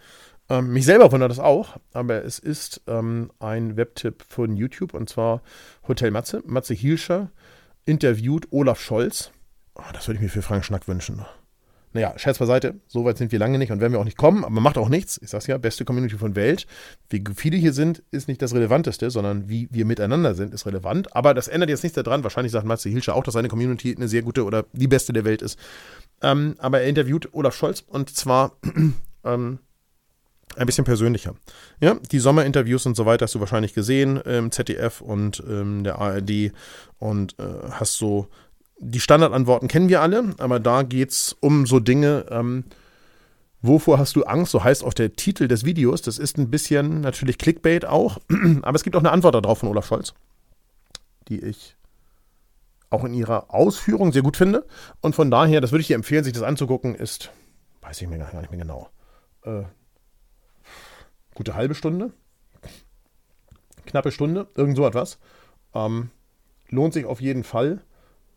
Ähm, 0.49 0.73
mich 0.73 0.85
selber 0.85 1.11
wundert 1.12 1.31
das 1.31 1.39
auch, 1.39 1.77
aber 1.93 2.25
es 2.25 2.39
ist 2.39 2.83
ähm, 2.87 3.31
ein 3.39 3.77
Webtipp 3.77 4.25
von 4.29 4.57
YouTube 4.57 4.95
und 4.95 5.09
zwar 5.09 5.43
Hotel 5.89 6.11
Matze. 6.11 6.43
Matze 6.47 6.75
Hielscher 6.75 7.31
interviewt 7.87 8.49
Olaf 8.51 8.81
Scholz. 8.81 9.31
Oh, 9.75 9.83
das 9.92 10.07
würde 10.07 10.16
ich 10.16 10.22
mir 10.22 10.29
für 10.29 10.42
Frank 10.42 10.64
Schnack 10.64 10.87
wünschen. 10.88 11.25
Naja, 11.96 12.12
Scherz 12.18 12.38
beiseite, 12.38 12.75
so 12.88 13.07
weit 13.07 13.16
sind 13.16 13.33
wir 13.33 13.38
lange 13.38 13.57
nicht 13.57 13.72
und 13.72 13.81
werden 13.81 13.94
wir 13.94 14.01
auch 14.01 14.05
nicht 14.05 14.18
kommen, 14.18 14.44
aber 14.44 14.61
macht 14.61 14.77
auch 14.77 14.90
nichts. 14.90 15.18
Ich 15.22 15.31
sag's 15.31 15.46
ja, 15.46 15.57
beste 15.57 15.87
Community 15.87 16.18
von 16.18 16.37
Welt. 16.37 16.66
Wie 17.09 17.25
viele 17.35 17.57
hier 17.57 17.72
sind, 17.72 18.03
ist 18.11 18.29
nicht 18.29 18.42
das 18.42 18.53
Relevanteste, 18.53 19.11
sondern 19.11 19.49
wie 19.49 19.68
wir 19.70 19.87
miteinander 19.87 20.35
sind, 20.35 20.53
ist 20.53 20.66
relevant. 20.66 21.16
Aber 21.16 21.33
das 21.33 21.49
ändert 21.49 21.70
jetzt 21.70 21.85
nichts 21.85 21.96
daran. 21.96 22.22
Wahrscheinlich 22.22 22.53
sagt 22.53 22.66
Matze 22.66 22.90
Hilscher 22.90 23.14
auch, 23.14 23.25
dass 23.25 23.33
seine 23.33 23.49
Community 23.49 23.96
eine 23.96 24.09
sehr 24.09 24.20
gute 24.20 24.44
oder 24.44 24.66
die 24.75 24.88
beste 24.88 25.14
der 25.14 25.25
Welt 25.25 25.40
ist. 25.40 25.59
Ähm, 26.20 26.57
aber 26.59 26.83
er 26.83 26.88
interviewt 26.88 27.33
Olaf 27.33 27.55
Scholz 27.55 27.83
und 27.87 28.14
zwar 28.14 28.53
ähm, 29.25 29.59
ein 30.57 30.66
bisschen 30.66 30.85
persönlicher. 30.85 31.35
Ja, 31.81 31.97
die 32.11 32.19
Sommerinterviews 32.19 32.87
und 32.87 32.97
so 32.97 33.07
weiter 33.07 33.25
hast 33.25 33.35
du 33.35 33.40
wahrscheinlich 33.40 33.75
gesehen 33.75 34.16
im 34.19 34.51
ZDF 34.51 35.01
und 35.01 35.42
ähm, 35.49 35.85
der 35.85 35.99
ARD 35.99 36.53
und 36.99 37.38
äh, 37.38 37.71
hast 37.71 37.95
so 37.95 38.29
die 38.79 39.01
Standardantworten 39.01 39.69
kennen 39.69 39.88
wir 39.88 40.03
alle, 40.03 40.35
aber 40.38 40.61
da 40.61 40.83
geht 40.83 41.11
es 41.11 41.37
um 41.40 41.66
so 41.66 41.81
Dinge, 41.81 42.27
ähm, 42.31 42.64
wovor 43.62 43.99
hast 43.99 44.16
du 44.16 44.25
Angst, 44.25 44.53
so 44.53 44.62
heißt 44.62 44.85
auch 44.85 44.92
der 44.92 45.14
Titel 45.14 45.49
des 45.49 45.64
Videos. 45.64 46.03
Das 46.03 46.19
ist 46.19 46.38
ein 46.38 46.51
bisschen 46.51 47.01
natürlich 47.01 47.38
Clickbait 47.38 47.87
auch, 47.87 48.19
aber 48.62 48.77
es 48.77 48.85
gibt 48.85 48.97
auch 48.97 49.01
eine 49.01 49.12
Antwort 49.12 49.35
darauf 49.35 49.59
von 49.59 49.69
Olaf 49.69 49.87
Scholz, 49.87 50.14
die 51.29 51.40
ich 51.40 51.77
auch 52.90 53.05
in 53.05 53.14
ihrer 53.14 53.53
Ausführung 53.53 54.12
sehr 54.12 54.23
gut 54.23 54.37
finde. 54.37 54.66
Und 55.01 55.14
von 55.14 55.31
daher, 55.31 55.61
das 55.61 55.73
würde 55.73 55.81
ich 55.81 55.88
dir 55.88 55.97
empfehlen, 55.97 56.23
sich 56.23 56.33
das 56.33 56.42
anzugucken, 56.42 56.95
ist, 56.95 57.31
weiß 57.81 58.01
ich 58.03 58.09
mir 58.09 58.19
gar 58.19 58.40
nicht 58.40 58.51
mehr 58.51 58.61
genau, 58.61 58.90
äh, 59.45 59.62
gute 61.37 61.55
halbe 61.55 61.75
Stunde, 61.75 62.12
knappe 63.85 64.11
Stunde, 64.11 64.49
irgend 64.57 64.77
so 64.77 64.87
etwas. 64.87 65.18
Ähm, 65.75 66.11
lohnt 66.68 66.94
sich 66.94 67.05
auf 67.05 67.20
jeden 67.20 67.44
Fall 67.44 67.85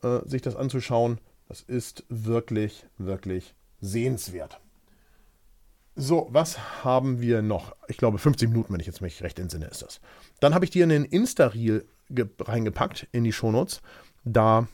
äh, 0.03 0.19
sich 0.25 0.41
das 0.41 0.55
anzuschauen. 0.55 1.19
Das 1.47 1.61
ist 1.61 2.03
wirklich, 2.09 2.85
wirklich 2.97 3.55
sehenswert. 3.81 4.59
So, 5.95 6.27
was 6.29 6.83
haben 6.83 7.19
wir 7.21 7.41
noch? 7.41 7.75
Ich 7.87 7.97
glaube, 7.97 8.19
50 8.19 8.49
Minuten, 8.49 8.73
wenn 8.73 8.79
ich 8.79 8.87
jetzt 8.87 9.01
mich 9.01 9.23
recht 9.23 9.39
entsinne, 9.39 9.65
ist 9.65 9.81
das. 9.81 9.99
Dann 10.39 10.53
habe 10.53 10.65
ich 10.65 10.71
dir 10.71 10.83
einen 10.83 11.05
Insta-Reel 11.05 11.85
reingepackt 12.39 13.07
in 13.11 13.23
die 13.23 13.33
Shownotes. 13.33 13.81
Da, 14.23 14.67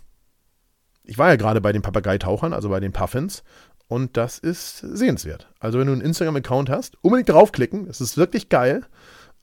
ich 1.04 1.18
war 1.18 1.30
ja 1.30 1.36
gerade 1.36 1.62
bei 1.62 1.72
den 1.72 1.82
Papageitauchern, 1.82 2.54
also 2.54 2.70
bei 2.70 2.80
den 2.80 2.92
Puffins, 2.92 3.44
und 3.88 4.18
das 4.18 4.40
ist 4.40 4.80
sehenswert. 4.80 5.48
Also, 5.60 5.80
wenn 5.80 5.88
du 5.88 5.94
einen 5.94 6.02
Instagram-Account 6.02 6.70
hast, 6.70 6.98
unbedingt 7.04 7.30
draufklicken. 7.30 7.88
Das 7.88 8.02
ist 8.02 8.18
wirklich 8.18 8.50
geil. 8.50 8.84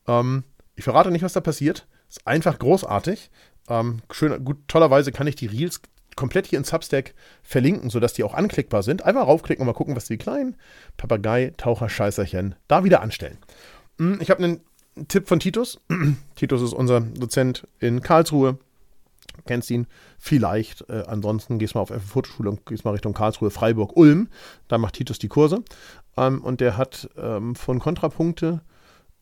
Ähm, 0.07 0.43
ich 0.75 0.83
verrate 0.83 1.11
nicht, 1.11 1.23
was 1.23 1.33
da 1.33 1.41
passiert. 1.41 1.87
Ist 2.09 2.27
einfach 2.27 2.59
großartig. 2.59 3.31
Ähm, 3.69 4.01
schön, 4.11 4.43
gut, 4.43 4.57
tollerweise 4.67 5.11
kann 5.11 5.27
ich 5.27 5.35
die 5.35 5.47
Reels 5.47 5.81
komplett 6.15 6.47
hier 6.47 6.59
in 6.59 6.65
Substack 6.65 7.13
verlinken, 7.41 7.89
sodass 7.89 8.13
die 8.13 8.23
auch 8.23 8.33
anklickbar 8.33 8.83
sind. 8.83 9.03
Einfach 9.03 9.27
raufklicken 9.27 9.61
und 9.61 9.67
mal 9.67 9.73
gucken, 9.73 9.95
was 9.95 10.05
die 10.05 10.17
kleinen 10.17 10.55
Papagei, 10.97 11.53
Taucher, 11.57 11.89
Scheißerchen 11.89 12.55
da 12.67 12.83
wieder 12.83 13.01
anstellen. 13.01 13.37
Hm, 13.97 14.19
ich 14.21 14.29
habe 14.29 14.43
einen 14.43 14.61
Tipp 15.07 15.27
von 15.27 15.39
Titus. 15.39 15.79
Titus 16.35 16.61
ist 16.61 16.73
unser 16.73 17.01
Dozent 17.01 17.67
in 17.79 18.01
Karlsruhe. 18.01 18.57
Kennst 19.45 19.69
ihn 19.71 19.87
vielleicht. 20.17 20.87
Äh, 20.89 21.03
ansonsten 21.07 21.59
gehst 21.59 21.75
mal 21.75 21.81
auf 21.81 21.89
FF 21.89 22.03
Fotoschule 22.03 22.49
und 22.49 22.65
gehst 22.65 22.85
mal 22.85 22.91
Richtung 22.91 23.13
Karlsruhe, 23.13 23.51
Freiburg, 23.51 23.95
Ulm. 23.95 24.29
Da 24.67 24.77
macht 24.77 24.95
Titus 24.95 25.19
die 25.19 25.27
Kurse. 25.27 25.63
Ähm, 26.17 26.41
und 26.41 26.61
der 26.61 26.77
hat 26.77 27.09
ähm, 27.17 27.55
von 27.55 27.79
Kontrapunkte 27.79 28.61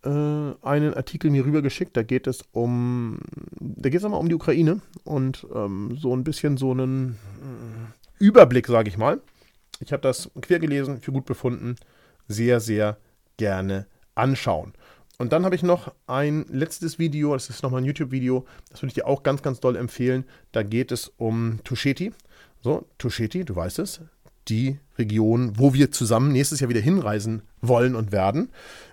äh, 0.03 0.09
einen 0.09 0.93
Artikel 0.93 1.31
mir 1.31 1.45
rübergeschickt. 1.45 1.95
Da 1.95 2.03
geht 2.03 2.27
es 2.27 2.43
um, 2.51 3.19
da 3.59 3.89
geht 3.89 3.99
es 3.99 4.05
einmal 4.05 4.19
um 4.19 4.29
die 4.29 4.35
Ukraine 4.35 4.81
und 5.03 5.45
ähm, 5.53 5.97
so 5.97 6.15
ein 6.15 6.23
bisschen 6.23 6.57
so 6.57 6.71
einen 6.71 7.17
äh, 8.19 8.23
Überblick, 8.23 8.67
sage 8.67 8.89
ich 8.89 8.97
mal. 8.97 9.21
Ich 9.79 9.91
habe 9.91 10.01
das 10.01 10.29
quer 10.41 10.59
gelesen, 10.59 11.01
für 11.01 11.11
gut 11.11 11.25
befunden. 11.25 11.75
Sehr, 12.27 12.59
sehr 12.59 12.97
gerne 13.37 13.87
anschauen. 14.15 14.73
Und 15.21 15.33
dann 15.33 15.45
habe 15.45 15.53
ich 15.53 15.61
noch 15.61 15.93
ein 16.07 16.45
letztes 16.49 16.97
Video, 16.97 17.33
das 17.33 17.47
ist 17.51 17.61
nochmal 17.61 17.81
ein 17.81 17.85
YouTube-Video, 17.85 18.43
das 18.71 18.81
würde 18.81 18.87
ich 18.87 18.95
dir 18.95 19.05
auch 19.05 19.21
ganz, 19.21 19.43
ganz 19.43 19.59
doll 19.59 19.75
empfehlen. 19.75 20.25
Da 20.51 20.63
geht 20.63 20.91
es 20.91 21.09
um 21.15 21.59
Tusheti. 21.63 22.11
So, 22.61 22.87
Tusheti, 22.97 23.45
du 23.45 23.55
weißt 23.55 23.77
es, 23.77 24.01
die 24.47 24.79
Region, 24.97 25.59
wo 25.59 25.75
wir 25.75 25.91
zusammen 25.91 26.31
nächstes 26.31 26.59
Jahr 26.59 26.71
wieder 26.71 26.79
hinreisen 26.79 27.43
wollen 27.61 27.95
und 27.95 28.11
werden. 28.11 28.49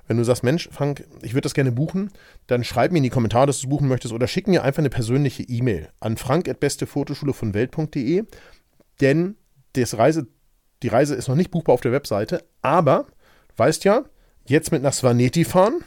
Wenn 0.07 0.19
du 0.19 0.25
sagst, 0.25 0.43
Mensch, 0.43 0.69
Frank, 0.71 1.07
ich 1.23 1.33
würde 1.33 1.47
das 1.47 1.55
gerne 1.55 1.73
buchen, 1.73 2.11
dann 2.47 2.63
schreib 2.63 2.93
mir 2.93 2.99
in 2.99 3.05
die 3.05 3.09
Kommentare, 3.09 3.47
dass 3.47 3.63
du 3.63 3.67
es 3.67 3.71
buchen 3.71 3.89
möchtest 3.89 4.13
oder 4.13 4.27
schick 4.27 4.49
mir 4.49 4.65
einfach 4.65 4.81
eine 4.81 4.91
persönliche 4.91 5.45
E-Mail 5.45 5.89
an 5.99 6.19
frank.bestefotoschule 6.19 7.33
von 7.33 7.55
Welt.de, 7.55 8.25
denn 9.01 9.37
das 9.73 9.97
Reise, 9.97 10.27
die 10.83 10.89
Reise 10.89 11.15
ist 11.15 11.29
noch 11.29 11.37
nicht 11.37 11.51
buchbar 11.51 11.73
auf 11.73 11.81
der 11.81 11.93
Webseite, 11.93 12.45
aber, 12.61 13.07
weißt 13.57 13.85
ja, 13.85 14.05
jetzt 14.45 14.73
mit 14.73 14.83
nach 14.83 14.93
Svaneti 14.93 15.47
fahren 15.47 15.83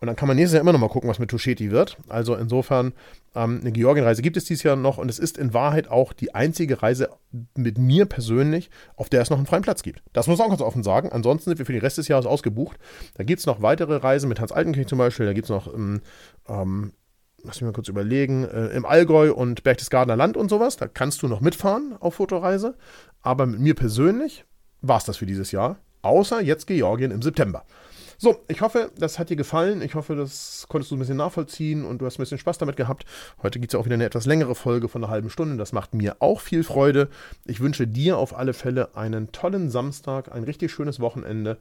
Und 0.00 0.06
dann 0.06 0.16
kann 0.16 0.28
man 0.28 0.36
nächstes 0.36 0.54
Jahr 0.54 0.62
immer 0.62 0.72
noch 0.72 0.80
mal 0.80 0.88
gucken, 0.88 1.10
was 1.10 1.18
mit 1.18 1.30
Tuscheti 1.30 1.70
wird. 1.70 1.98
Also 2.08 2.34
insofern, 2.34 2.92
ähm, 3.34 3.60
eine 3.60 3.72
Georgienreise 3.72 4.22
gibt 4.22 4.36
es 4.36 4.44
dieses 4.44 4.62
Jahr 4.62 4.76
noch 4.76 4.98
und 4.98 5.10
es 5.10 5.18
ist 5.18 5.36
in 5.36 5.52
Wahrheit 5.52 5.88
auch 5.88 6.12
die 6.12 6.34
einzige 6.34 6.82
Reise 6.82 7.10
mit 7.54 7.78
mir 7.78 8.06
persönlich, 8.06 8.70
auf 8.96 9.10
der 9.10 9.20
es 9.20 9.30
noch 9.30 9.36
einen 9.36 9.46
freien 9.46 9.62
Platz 9.62 9.82
gibt. 9.82 10.02
Das 10.12 10.26
muss 10.26 10.38
man 10.38 10.46
auch 10.46 10.50
ganz 10.50 10.62
offen 10.62 10.82
sagen. 10.82 11.12
Ansonsten 11.12 11.50
sind 11.50 11.58
wir 11.58 11.66
für 11.66 11.72
den 11.72 11.82
Rest 11.82 11.98
des 11.98 12.08
Jahres 12.08 12.26
ausgebucht. 12.26 12.78
Da 13.14 13.24
gibt 13.24 13.40
es 13.40 13.46
noch 13.46 13.62
weitere 13.62 13.96
Reisen 13.96 14.28
mit 14.28 14.40
Hans 14.40 14.52
Altenkirch 14.52 14.86
zum 14.86 14.98
Beispiel. 14.98 15.26
Da 15.26 15.34
gibt 15.34 15.44
es 15.44 15.50
noch 15.50 15.72
ähm, 15.72 16.00
ähm, 16.48 16.92
lass 17.44 17.60
mich 17.60 17.66
mal 17.66 17.72
kurz 17.72 17.88
überlegen, 17.88 18.44
äh, 18.44 18.68
im 18.68 18.84
Allgäu 18.84 19.32
und 19.32 19.62
Berchtesgadener 19.62 20.16
Land 20.16 20.36
und 20.36 20.48
sowas. 20.48 20.76
Da 20.76 20.88
kannst 20.88 21.22
du 21.22 21.28
noch 21.28 21.40
mitfahren 21.40 21.96
auf 22.00 22.14
Fotoreise. 22.14 22.74
Aber 23.22 23.46
mit 23.46 23.60
mir 23.60 23.74
persönlich 23.74 24.44
war 24.80 24.98
es 24.98 25.04
das 25.04 25.18
für 25.18 25.26
dieses 25.26 25.52
Jahr. 25.52 25.78
Außer 26.02 26.40
jetzt 26.40 26.66
Georgien 26.66 27.10
im 27.10 27.22
September. 27.22 27.64
So, 28.22 28.44
ich 28.48 28.60
hoffe, 28.60 28.92
das 28.98 29.18
hat 29.18 29.30
dir 29.30 29.36
gefallen. 29.36 29.80
Ich 29.80 29.94
hoffe, 29.94 30.14
das 30.14 30.66
konntest 30.68 30.90
du 30.90 30.96
ein 30.96 30.98
bisschen 30.98 31.16
nachvollziehen 31.16 31.86
und 31.86 32.02
du 32.02 32.04
hast 32.04 32.18
ein 32.18 32.22
bisschen 32.22 32.36
Spaß 32.36 32.58
damit 32.58 32.76
gehabt. 32.76 33.06
Heute 33.42 33.58
gibt 33.58 33.72
es 33.72 33.72
ja 33.72 33.80
auch 33.80 33.86
wieder 33.86 33.94
eine 33.94 34.04
etwas 34.04 34.26
längere 34.26 34.54
Folge 34.54 34.88
von 34.88 35.02
einer 35.02 35.10
halben 35.10 35.30
Stunde. 35.30 35.56
Das 35.56 35.72
macht 35.72 35.94
mir 35.94 36.16
auch 36.18 36.42
viel 36.42 36.62
Freude. 36.62 37.08
Ich 37.46 37.60
wünsche 37.60 37.86
dir 37.86 38.18
auf 38.18 38.36
alle 38.36 38.52
Fälle 38.52 38.94
einen 38.94 39.32
tollen 39.32 39.70
Samstag, 39.70 40.30
ein 40.34 40.44
richtig 40.44 40.70
schönes 40.70 41.00
Wochenende. 41.00 41.56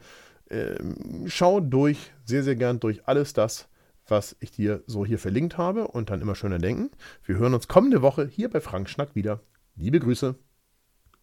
Ähm, 0.49 1.27
schau 1.27 1.61
durch, 1.61 2.11
sehr, 2.25 2.43
sehr 2.43 2.57
gern 2.57 2.81
durch 2.81 3.07
alles 3.07 3.31
das, 3.31 3.69
was 4.05 4.35
ich 4.41 4.51
dir 4.51 4.83
so 4.85 5.05
hier 5.05 5.17
verlinkt 5.17 5.57
habe 5.57 5.87
und 5.87 6.09
dann 6.09 6.19
immer 6.19 6.35
schöner 6.35 6.59
denken. 6.59 6.91
Wir 7.23 7.37
hören 7.37 7.53
uns 7.53 7.69
kommende 7.69 8.01
Woche 8.01 8.27
hier 8.27 8.49
bei 8.49 8.59
Frank 8.59 8.89
Schnack 8.89 9.15
wieder. 9.15 9.39
Liebe 9.77 10.01
Grüße. 10.01 10.35